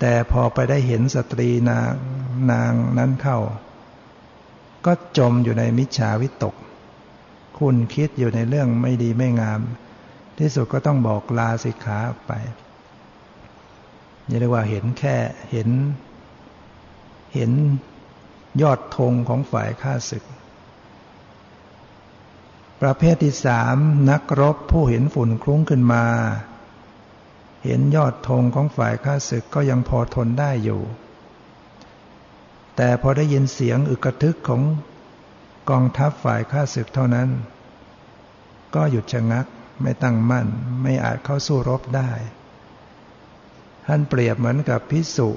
[0.00, 1.92] แต่พอไปได้เห็นสตรีนาง
[2.52, 3.38] นางนั้นเข้า
[4.86, 6.54] ก็จมอยู่ในมิจฉาวิตก
[7.58, 9.60] คุณคิดอยู่ในเรื่องไม่ดีไม่งาม
[10.38, 12.32] ที่สุดก็ต้องบอกลาสิกขาไป
[14.28, 15.16] นี่เรียกว่าเห็นแค่
[15.50, 15.68] เห็น
[17.34, 17.52] เห็น
[18.62, 20.24] ยอดธงของฝ่ายข้าศึก
[22.82, 23.76] ประเภทที่สาม
[24.10, 26.04] นักรบผู้เห็นฝุ่นคลุ้งขึ้นมา
[27.64, 30.82] เห็นยอดธงของฝ่ายข้าศึกก็ยังพอทนได้อยู่
[32.76, 34.62] แต่พอได้ยินเสียงอึกระทึกของ
[35.70, 37.28] กองทัพฝ่ายข้าศึกเท่านั้น
[38.74, 39.46] ก็หยุดชะงัก
[39.82, 40.46] ไม่ตั้งมั่น
[40.82, 42.10] ไม่อาจเข้าสู้รบได้
[43.86, 45.30] ท่านเปรียบเหมือนกับพิสุ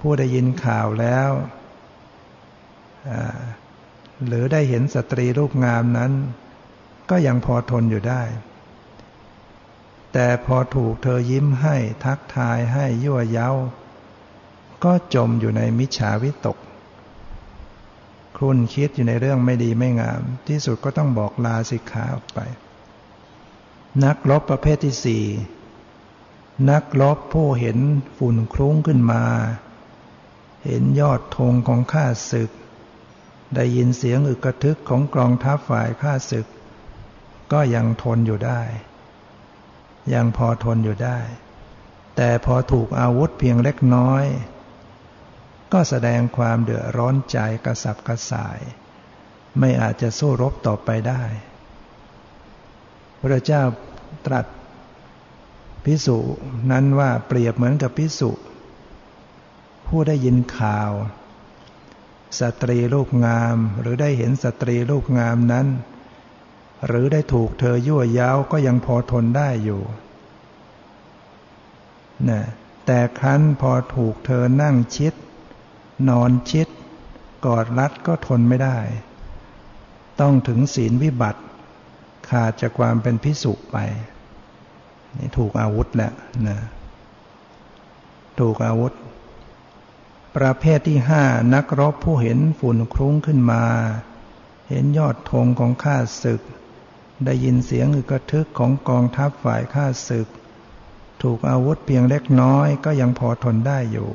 [0.00, 1.30] ผู้ได้ยินข่าวแล้ว
[4.26, 6.12] หรือได้เห็นสตรีรูปงามนั้น
[7.10, 8.22] ก็ยังพอทนอยู่ได้
[10.12, 13.50] แต่พอถูกเธอยิ้มให้ทักทายให้ยั่วเย้า
[14.84, 16.56] ก็จมอยู่ในมิจฉาวิตก
[18.36, 22.38] ครุนคิดอยู่ในเรื่องไม่ดีไม่งาม ที่สุดก็ต้องบอกลาสิกขาออกไป
[24.04, 25.24] นักลบประเภทที่สี่
[26.70, 27.78] นักลบผู้เห็น
[28.18, 29.22] ฝุ่นคลุ้งขึ้นมา
[30.64, 32.50] เห็นยอดธงของข้าศึก
[33.54, 36.46] ได้ยินเสียงอึกกระทึกของกองทัพฝ่ายข้าศึก
[37.52, 38.62] ก็ยังทนอยู่ได้
[40.14, 41.18] ยังพอทนอยู่ได้
[42.16, 44.24] แต่พอถูกอาวุธเพียงเล็กน้อย
[45.72, 48.60] ก็แสดงความเดือดร้อนใจกระสับกระส่าย
[49.58, 51.22] ไม่อาจจะสู้รบต่อไปได้
[53.20, 53.62] พระเจ้า
[54.26, 54.46] ตรัส
[55.84, 56.18] พิสุ
[56.70, 58.30] นั้นว่าเปรียบเหมือนกับพิสุ
[59.86, 60.90] ผู้ได้ยินข่าว
[62.40, 65.66] สตรีรูปงามหรือได้เห็นสตรีรูปงามนั้น
[66.86, 69.82] หรือได้ถูกเธอยั่วย้าวก็ยังพอทนได้อยู่
[72.28, 72.42] นะ
[72.86, 75.14] แต่ครั้นพอถูกเธอนั่งชิด
[76.08, 76.68] นอนชิด
[77.46, 78.78] กอดรัดก็ทนไม่ได้
[80.20, 81.42] ต้องถึงศีลวิบัติ
[82.28, 83.76] ขาดจากความเป็นพิสุไป
[85.18, 86.12] นี่ถูกอาวุธแล้ว
[86.48, 86.58] นะ
[88.40, 88.92] ถูกอาวุธ
[90.36, 91.22] ประเภทที่ห้า
[91.54, 93.64] นักรบผู้เห็นฝุ่นคลุ้งขึ้นมา
[94.68, 96.42] เห็นยอดธงของข้าศึก
[97.24, 100.28] ได้ยินเสียงอึกระทึกของกองทัพฝ่ายข้าศึก
[101.22, 104.10] ถูกอาวุธเพียงเล็กน้อยก็ยังพอทนได้อยู่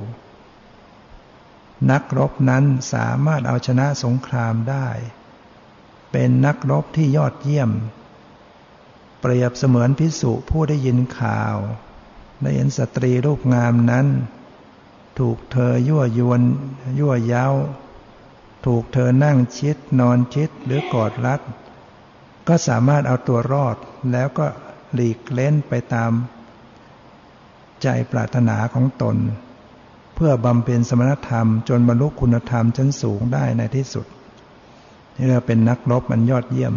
[1.89, 4.87] นักรบนั้นสามารถเอาชนะสงครามได้
[6.11, 7.71] เป็นนักรบที่ยอดเยี่ยม
[9.21, 11.57] เปรียบเสมือนพิสุผู้ได้ยินข่าว
[12.41, 14.07] ได้เห็นสตรีรูปงามนั้น
[15.19, 16.41] ถูกเธอยั่วยวน
[16.99, 17.47] ยั่วเย้า
[18.65, 21.41] ถูกเธอนั่งชิดนอนชิดหรือกอดรัด
[22.47, 23.77] ก็สามารถเอาตัวรอด
[24.11, 24.45] แล้วก็
[24.93, 26.11] หลีกเล่นไปตาม
[27.81, 29.17] ใจปรารถนาของตน
[30.15, 34.05] เพื่อบำเพ็ญสมณธรรม จนบรรลุคุณธรรมชั้นสูงได้ในที่สุด
[35.15, 36.73] นี่เราเป็นนักรบมันยอดเยี่ยม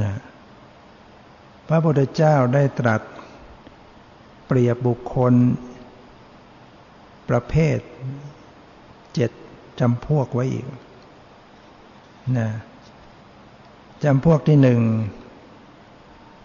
[0.00, 0.12] นะ
[1.68, 3.02] พระพุทธเจ้าได้ตรัส
[4.46, 5.34] เปรียบบุคคล
[7.28, 7.78] ประเภท
[9.14, 9.30] เจ็ด
[9.80, 10.66] จำพวกไว้อีก
[12.38, 12.48] นะ
[14.04, 14.80] จำพวกที่หนึ่ง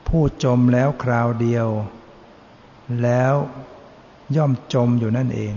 [0.08, 1.68] ผู้จมแล้วคราวเดียว
[3.04, 3.34] แล้ว
[4.38, 5.54] ย่อมจมอยู่นั่นเอง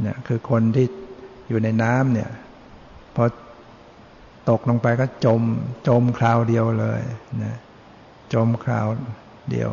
[0.00, 0.86] เนี่ยคือคนที่
[1.48, 2.30] อยู่ในน้ำเนี่ย
[3.14, 3.24] พอ
[4.50, 5.42] ตกลงไปก็จม
[5.88, 7.00] จมคราวเดียวเลย
[7.42, 7.56] นะ
[8.34, 8.86] จมคราว
[9.50, 9.70] เดียว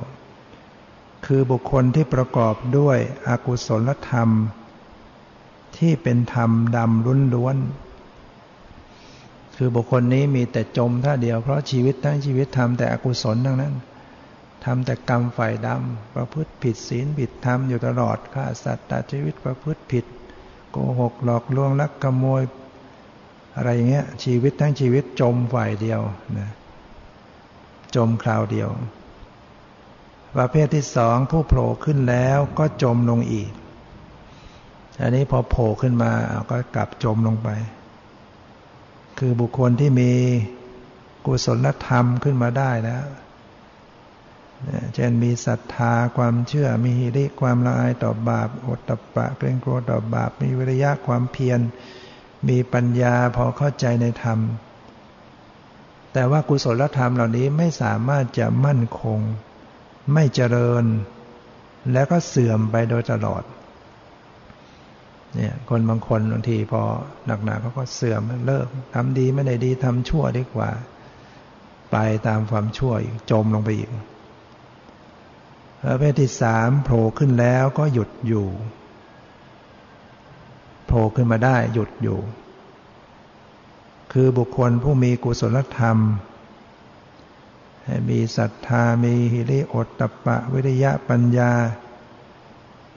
[1.25, 4.29] คือบุคคลที่ประกอบด้วยอากุศลธรรม
[5.77, 7.57] ที่เป็นธรรมดำรุนล้วน
[9.55, 13.73] คือบุคคลนี้มีแต่จมท่าเดียวเพราะชีวิตทั้งชีวิตทำแต่อกุศลทั้งนั้น
[14.65, 20.05] ทำแต่กรรมฝ่ายดำประพฤติผิดศีลผิดธรรมอยู่ตลอดฆ่าสัตว์ตัดชีวิตประพฤติผิด
[20.71, 22.41] โกหกหลอกลวงลักขโมย
[23.55, 26.01] อะไรอย่างเงี้ย ชีวิตทั้งชีวิตจมฝ่ายเดียว
[26.37, 26.49] นะ
[27.95, 28.69] จมคราวเดียว
[30.35, 33.51] ประเภทที่สองผู้โผล่ขึ้นแล้วก็จมลงอีก
[35.01, 36.11] อันนี้พอโผล่ขึ้นมา
[36.51, 37.49] ก็กลับจมลงไป
[39.19, 40.11] คือบุคคลที่มี
[41.25, 43.03] กุศลธรรมขึ้นมาได้แล้ว
[44.95, 51.59] เช่นมีศรัทธาความเชื่อมีหิริความละอายต่อบาปอดตปะเกรงกลัวต่อบาป มีวิริยะความเพียร
[52.47, 54.39] มีปัญญาพอเข้าใจในธรรม
[56.13, 59.19] แต่ว่ากุศลธรรมเหล่านี้ไม่สามารถจะมั่นคง
[60.13, 60.85] ไม่เจริญ
[61.91, 63.43] แล้วก็เสื่อมไปโดยตลอด
[65.35, 66.81] เนี่ยคนบางคนบางทีพอ
[67.45, 70.69] หนักๆเขาก็เสื่อมเลิกทำดีไม่ได้ดีทำชั่วดีกว่า
[71.91, 71.97] ไป
[72.27, 73.89] ตามความชั่วอีกจมลงไปอีก
[75.83, 78.47] ประเภทที่สามโผล่ขึ้นแล้วก็หยุดอยู่
[80.85, 82.19] โผล่ขึ้นมาได้หยุดอยู่
[84.13, 85.97] คือบุคคลผู้มีกุศลธรรม
[88.09, 91.51] มีศรัทธามีหิริโอตตปะ วิริยะปัญญา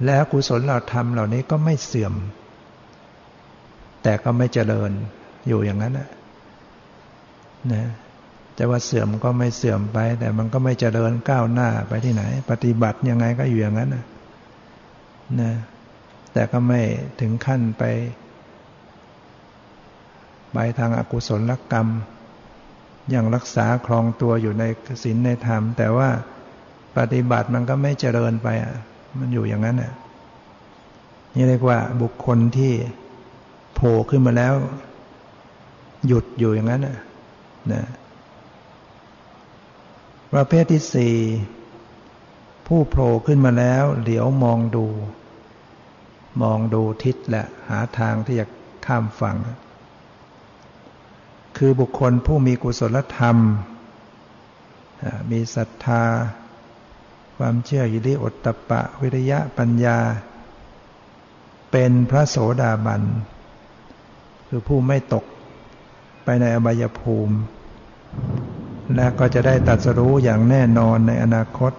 [0.06, 2.14] แล้วกุศลเราธรรมเหล่านี้ก็ไม่เสื่อม
[4.02, 4.90] แต่ก็ไม่เจริญ
[5.46, 6.08] อยู่อย่างนั้นนะ
[7.72, 7.84] นะ
[8.58, 14.04] จะว่าเสื่อมก็ไม่เสื่อมไป แต่มันก็ไม่เจริญก้าวหน้าไปที่ไหน ปฏิบัติยังไงก็อยู่อย่างนั้นนะ
[15.40, 15.52] นะ
[16.32, 16.80] แต่ก็ไม่
[17.20, 17.82] ถึงขั้นไป
[20.52, 21.88] ไปทางอากุศลกรรม
[23.14, 24.64] ยังรักษาครองตัวอยู่ใน
[25.02, 26.08] ศีลในธรรม แต่ว่า
[26.96, 28.74] ปฏิบัติมันก็ไม่เจริญไปอะ
[29.18, 29.92] มันอยู่อย่างนั้นอะ
[31.34, 32.72] นี่เรียกว่าบุคคลที่
[33.74, 34.54] โผล่ขึ้นมาแล้ว
[36.06, 36.96] หยุดอยู่อย่างนั้นอะ
[37.72, 37.82] นะ
[40.36, 41.14] ประเภทที่สี่
[42.66, 44.86] ผู้โผล่ขึ้นมาแล้วเหลียวมองดู
[46.42, 48.46] มองดูทิศและหาทางที่จะ
[48.86, 49.36] ข้ามฝั่ง
[51.56, 53.36] คือบุคคลผู้มีกุศลธรรม
[55.30, 56.04] มีศรัทธา
[57.36, 59.98] ความเชื่อยิริอตตปะ วิริยะปัญญา
[61.70, 63.02] เป็นพระโสดาบัน
[64.48, 65.24] คือผู้ไม่ตก
[66.24, 67.36] ไปในอบายภูมิ
[68.96, 71.72] และก็จะได้ตัดสรู้อย่างแน่นอนในอนาคต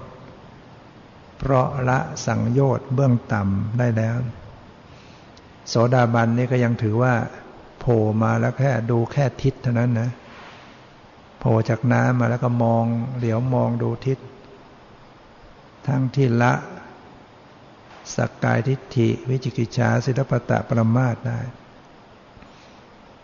[1.38, 4.16] เพราะละสังโยชน์เบื้องต่ำได้แล้ว
[5.70, 7.14] โสดาบันนี่ก็ยังถือว่า
[7.80, 10.10] โผล่มาแล้วแค่ดูแค่ทิศเท่านั้นนะ
[11.40, 12.84] โผล่จากน้ำมาแล้วก็มอง
[13.18, 14.18] เหลียวมองดูทิศ
[15.88, 16.54] ทั้งที่ละ
[18.16, 21.40] สักกายทิฏฐิ วิจิกิจชาศิลปตะประมาทได้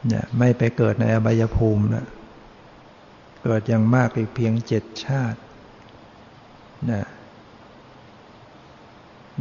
[0.07, 2.05] เนี่ยไม่ไปเกิดในอบายภูมินะ
[3.41, 5.39] เกิดอย่างมากอีกเพียงเจ็ดชาติ
[6.91, 7.07] นะ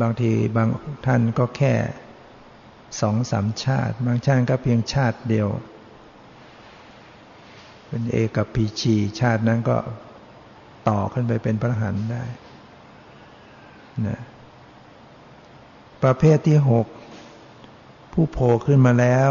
[0.00, 0.68] บางทีบาง
[1.06, 1.74] ท่านก็แค่
[3.00, 5.48] สองสามชาติ บางชาติก็เพียงชาติเดียว
[7.86, 9.76] เป็นเอกับพีชีชาตินั้นก็
[10.88, 12.24] ต่อขึ้นไปเป็นพระหันได้
[14.06, 14.20] นะ
[16.02, 16.86] ประเภทที่หก
[18.12, 19.30] ผู้โผล่ขึ้นมาแล้ว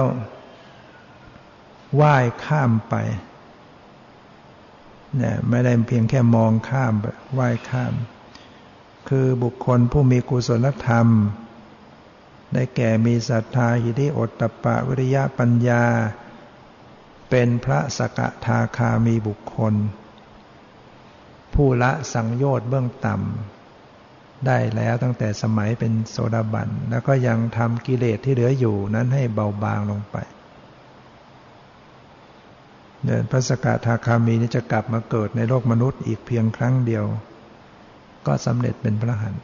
[2.01, 2.95] ว่ายข้ามไป
[5.21, 6.93] นี่ยไม่ได้เพียงแค่มองข้าม
[7.33, 7.93] ไหว้ข้าม
[9.09, 11.07] คือบุคคลผู้มีกุศลธรรม
[12.53, 15.83] ได้แก่มีศรัทธาหิริโอตตปะวิริยะปัญญา
[17.29, 19.73] เป็นพระสกทาคามีบุคคล
[21.53, 30.17] ผู้ละสังโยชน์เบื้องต่ำได้แล้วตั้งแต่สมัยเป็นโสดาบัน แล้วก็ยังทำกิเลสที่เหลืออยู่นั้นให้เบาบางลงไป
[33.05, 37.05] เดินพระสกทาคามีนี้จะกลับมาเกิดในโลกมนุษย์อีกเพียงครั้งเดียว
[38.27, 39.35] ก็สำเร็จเป็นพระหัน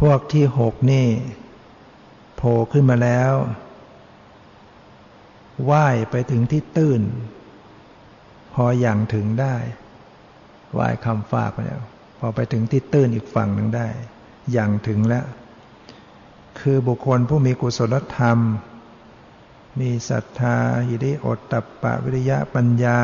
[0.00, 1.06] พวกที่หกนี่
[2.36, 3.32] โผล่ขึ้นมาแล้ว
[5.70, 7.02] ว่ายไปถึงที่ตื้น
[8.54, 9.56] พออย่างถึงได้
[10.78, 11.82] ว่ายคำฝากไปแล้ว
[12.18, 13.88] พอไปถึงที่ตื้นอีกฝั่งหนึ่งได้
[14.52, 15.26] อย่างถึงแล้ว
[16.60, 18.38] คือบุคคลผู้มีกุศลธรรม
[19.80, 20.56] มีศรัทธา
[20.88, 23.00] หิริโอตตัปปะวิริยะปัญญา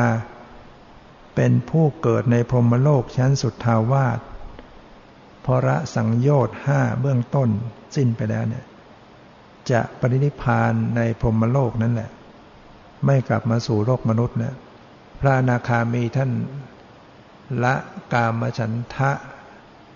[1.35, 4.19] เป็นผู้เกิดในพรหมโลกชั้นสุดทาวาส
[5.45, 7.49] พระสังโยชน์ห้าเบื้องต้น
[7.95, 8.65] สิ้นไปแล้วเนี่ย
[9.71, 12.09] จะปรินิพานในพรหมโลกนั่นแหละ
[13.05, 14.55] ไม่กลับมาสู่โลกมนุษย์นะ
[15.19, 16.31] พระนาคามีท่าน
[17.63, 17.75] ละ
[18.13, 19.11] กามฉันทะ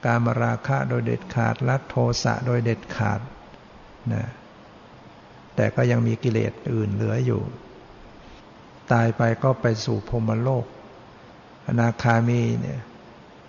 [0.06, 3.20] กามราคะโดยเด็ดขาดละโทสะโดยเด็ดขาด
[4.14, 4.24] นะ
[5.60, 7.42] แต่ก็ยังมีกิเลสอื่นเหลืออยู่
[8.92, 10.66] ตายไปก็ไปสู่พรมโลก
[11.68, 12.80] อนาคามีเนี่ย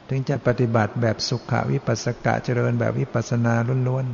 [0.08, 3.54] ถึงจะปฏิบัติแบบสุขวิปัสสกะเจริญแบบวิปัสนา
[3.88, 4.04] ล้วน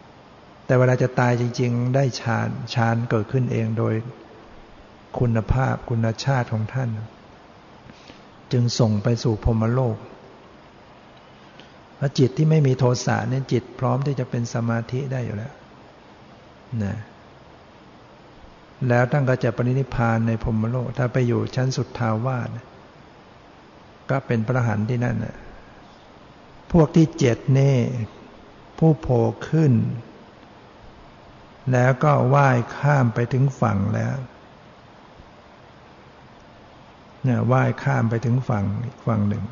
[0.00, 3.94] ๆ แต่เวลาจะตายจริง ๆ ได้ฌานฌานเกิดขึ้นเองโดย
[5.18, 6.90] คุณภาพคุณชาติของท่าน
[8.52, 9.96] จึงส่งไปสู่พรมโลก
[11.98, 15.52] พระจิตที่ไม่มีโทสะเนี่ยจิตพร้อมที่จะเป็นสมาธิได้อยู่แล้ว
[16.84, 16.96] นะ
[18.88, 22.48] แล้วท่านก็จะปรินิพานในพรมโลก ถ้าไปอยู่ชั้นสุดทาวาส
[24.10, 25.36] ก็เป็นพระหันที่นั่นนะ
[26.72, 27.76] พวกที่เจ็ดนี่
[28.78, 29.72] ผู้โผล่ขึ้น
[31.72, 34.16] แล้วก็ว่ายข้ามไปถึงฝั่งแล้ว
[37.22, 38.64] เนี่ยว่ายข้ามไปถึงฝั่ง
[39.06, 39.44] ฝั่งหนึ่ง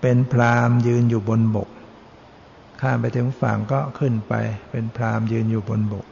[0.00, 1.68] เป็นพรามยืนอยู่บนบก
[2.80, 4.34] ข้ามไปถึงฝั่งก็ขึ้นไป
[4.70, 6.06] เป็นพรามยืนอยู่บนบก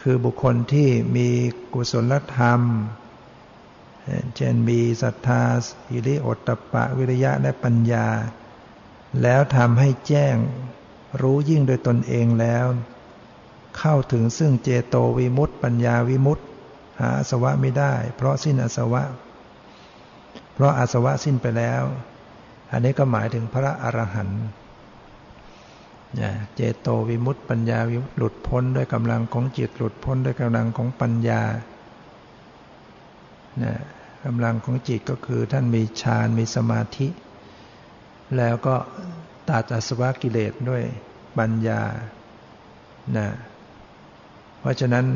[0.00, 1.28] คือบุคคลที่มี
[1.74, 2.60] กุศลธรรม
[4.36, 5.42] เช่นมีศรัทธา
[5.90, 8.06] อิริโอตตปะ วิริยะและปัญญา
[9.22, 10.36] แล้วทำให้แจ้ง
[11.20, 12.66] รู้ยิ่งโดยตนเองแล้ว
[13.78, 16.44] เข้าถึงซึ่งเจโตวิมุตติ ปัญญาวิมุตติ
[17.00, 19.02] หาอสวะไม่ได้ เพราะสิ้นอสวะ
[20.54, 21.82] เพราะอาสวะสิ้นไปแล้ว
[22.70, 24.42] อันนี้ก็หมายถึงพระอรหันต์
[26.54, 31.42] เจโตวิมุตติปัญญาวิมุตติหลุดพ้นด้วยกำลังของจิตหลุดพ้นด้วยกำลังของปัญญา
[34.24, 37.08] กำลังของจิตก็คือท่านมีฌานมีสมาธิ
[38.36, 38.76] แล้วก็
[39.48, 40.82] ตัดอสวะกิเลสด้วย
[41.38, 41.82] ปัญญา
[43.16, 43.28] นะ
[44.60, 45.06] เพราะฉะนั้น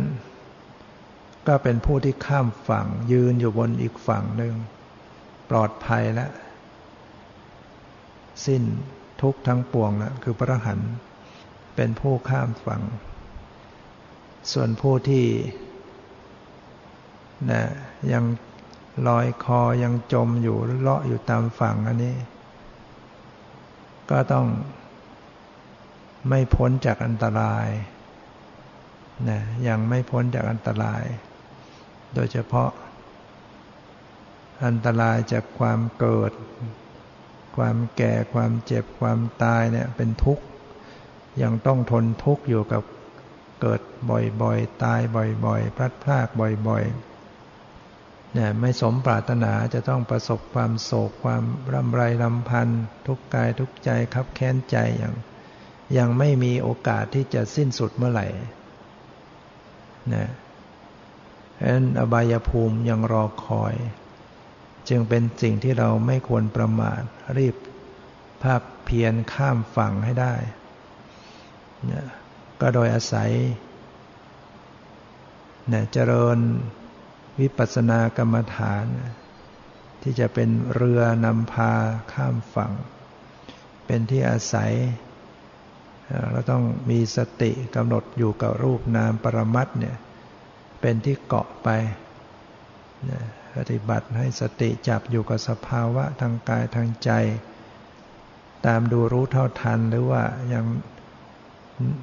[1.49, 4.55] ก็เป็นผู้ที่ข้ามฝั่งยืนอยู่บนอีกฝั่งหนึ่ง
[5.51, 6.31] ปลอดภัยแล้ว
[8.47, 8.63] สิ้น
[9.23, 10.81] ทุกทั้งปวงแล้วคือพระหัน
[11.75, 12.83] เป็นผู้ข้ามฝั่ง
[14.53, 15.27] ส่วนผู้ที่
[17.51, 17.63] นะ
[18.13, 18.25] ยัง
[19.09, 22.17] ลอยคอยังจมอยู่เลาะอยู่ตามฝั่งอันนี้
[24.11, 24.47] ก็ต้อง
[26.29, 27.69] ไม่พ้นจากอันตราย
[29.29, 31.03] นะยังไม่พ้นจากอันตราย
[32.15, 32.71] โดยเฉพาะ
[34.65, 36.33] อันตรายจากความเกิด
[37.57, 40.45] ความแก่ความเจ็บความตายเนี่ยเป็นทุกข์
[41.43, 42.83] ยังต้องทนทุกข์อยู่กับ
[43.61, 43.81] เกิด
[44.11, 45.01] บ่อยๆ ตาย
[45.47, 46.29] บ่อยๆ พลัดพราก
[46.69, 51.43] บ่อยๆเนี่ยไม่สมปรารถนาจะต้องประสบความโศกความ
[51.73, 55.15] ร่ำไรลำพันธ์ทุกกายทุกใจครับแค้นใจอย่าง
[55.99, 58.27] ยังไม่มีโอกาสที่จะสิ้นสุดเมื่อไหร่
[60.15, 60.27] นะ
[61.59, 63.75] ฉะนั้นอบายภูมิยังรอคอย
[64.89, 67.03] จึงเป็นสิ่งที่เราไม่ควรประมาท
[67.39, 67.55] รีบ
[68.43, 70.35] ภาคเพียรข้ามฝั่งให้ได้
[72.61, 73.31] ก็โดยอาศัย
[75.69, 76.39] เนี่ยเจริญ
[77.41, 78.85] วิปัสสนากรรมฐาน
[80.03, 81.73] ที่จะเป็นเรือนำพา
[82.13, 82.73] ข้ามฝั่ง
[83.87, 84.73] เป็นที่อาศัย
[86.31, 89.97] เราต้องมีสติกำหนดอยู่กับรูปนามปรมัตเนี่ย
[90.81, 91.69] เป็นที่เกาะไป
[93.57, 97.11] ปฏิบัติให้สติจับอยู่กับสภาวะทางกายทางใจ
[98.67, 100.65] ตามดูรู้เท่าทันหรือว่ายัง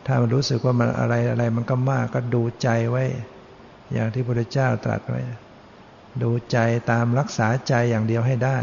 [0.05, 3.03] ถ้ามันรู้สึกว่ามันอะไรอะไรมันก็มากก็ดูใจไว้
[3.93, 5.21] อย่างที่พระพุทธเจ้าตรัสไว้
[6.23, 6.57] ดูใจ
[6.91, 8.59] ตามรักษาใจอย่างเดียวให้ได้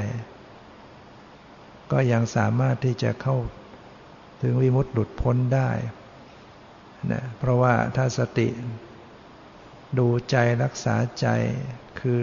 [1.92, 3.36] ก็ยังสามารถที่จะเข้า
[4.42, 5.70] ถึงวิมุตติหลุดพ้นได้
[7.12, 8.48] นะเพราะว่าถ้าสติ
[9.98, 11.26] ดูใจรักษาใจ
[12.00, 12.18] คือ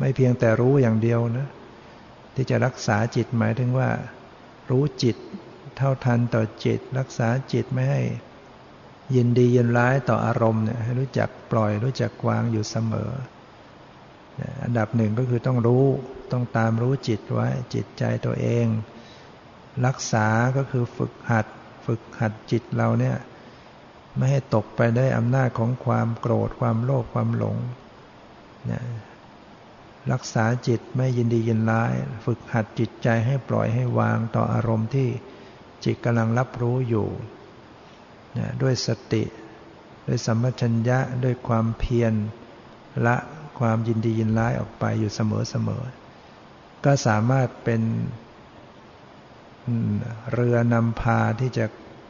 [0.00, 1.48] ไม่เพียงแต่รู้อย่างเดียวนะ
[2.34, 3.88] ที่จะรักษาจิตหมายถึงว่า
[4.70, 5.16] รู้จิต
[5.76, 8.02] เท่าทันต่อจิต รักษาจิตไม่ให้
[9.14, 13.10] ยินดียินร้ายต่ออารมณ์เนี่ยให้รู้จักปล่อยรู้จักวางอยู่เสมอ
[14.64, 15.84] อันดับหนึ่งก็คือต้องรู้
[16.32, 18.66] ต้องตามรู้จิตไว้จิตใจตัวเอง
[19.86, 20.26] รักษา
[20.56, 21.46] ก็คือฝึกหัด
[21.86, 23.16] ฝึกหัดจิตเราเนี่ย
[24.16, 27.56] ไม่ให้ตกไปได้อำนาจของความโกรธความโลภความหลง
[28.70, 28.82] นะ
[30.12, 31.92] รักษาจิตไม่ยินดียินร้าย
[32.24, 35.08] ฝึกหัดจิตใจให้ปล่อยให้วางต่ออารมณ์ที่
[35.84, 37.08] จิตกำลังรับรู้อยู่
[38.38, 39.22] นะด้วยสติ
[40.06, 42.12] ด้วยสัมปชัญญะด้วยความเพียร
[43.06, 43.16] ละ
[43.58, 45.82] ความยินดียินร้ายออกไปอยู่เสมอเสมอ
[46.84, 47.82] ก็สามารถเป็น
[50.32, 51.66] เรือนำพาที่จะ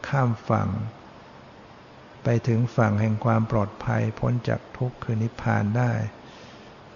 [0.09, 0.69] ข้ามฝั่ง
[2.25, 5.93] ไปถึงฝั่งแห่งความปลอดภัยพ้นจากทุกข์คือนิพพานได้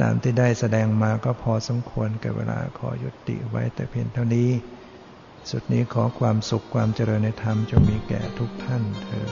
[0.00, 4.50] ตามที่ได้แสดงมาก็พอสมควรกับเวลาขอยุติไว้แต่เพียงเท่านี้
[5.50, 9.30] สุดนี้ขอความสุขความเจริญในธรรมจงมีแก่ทุกท่านเธอ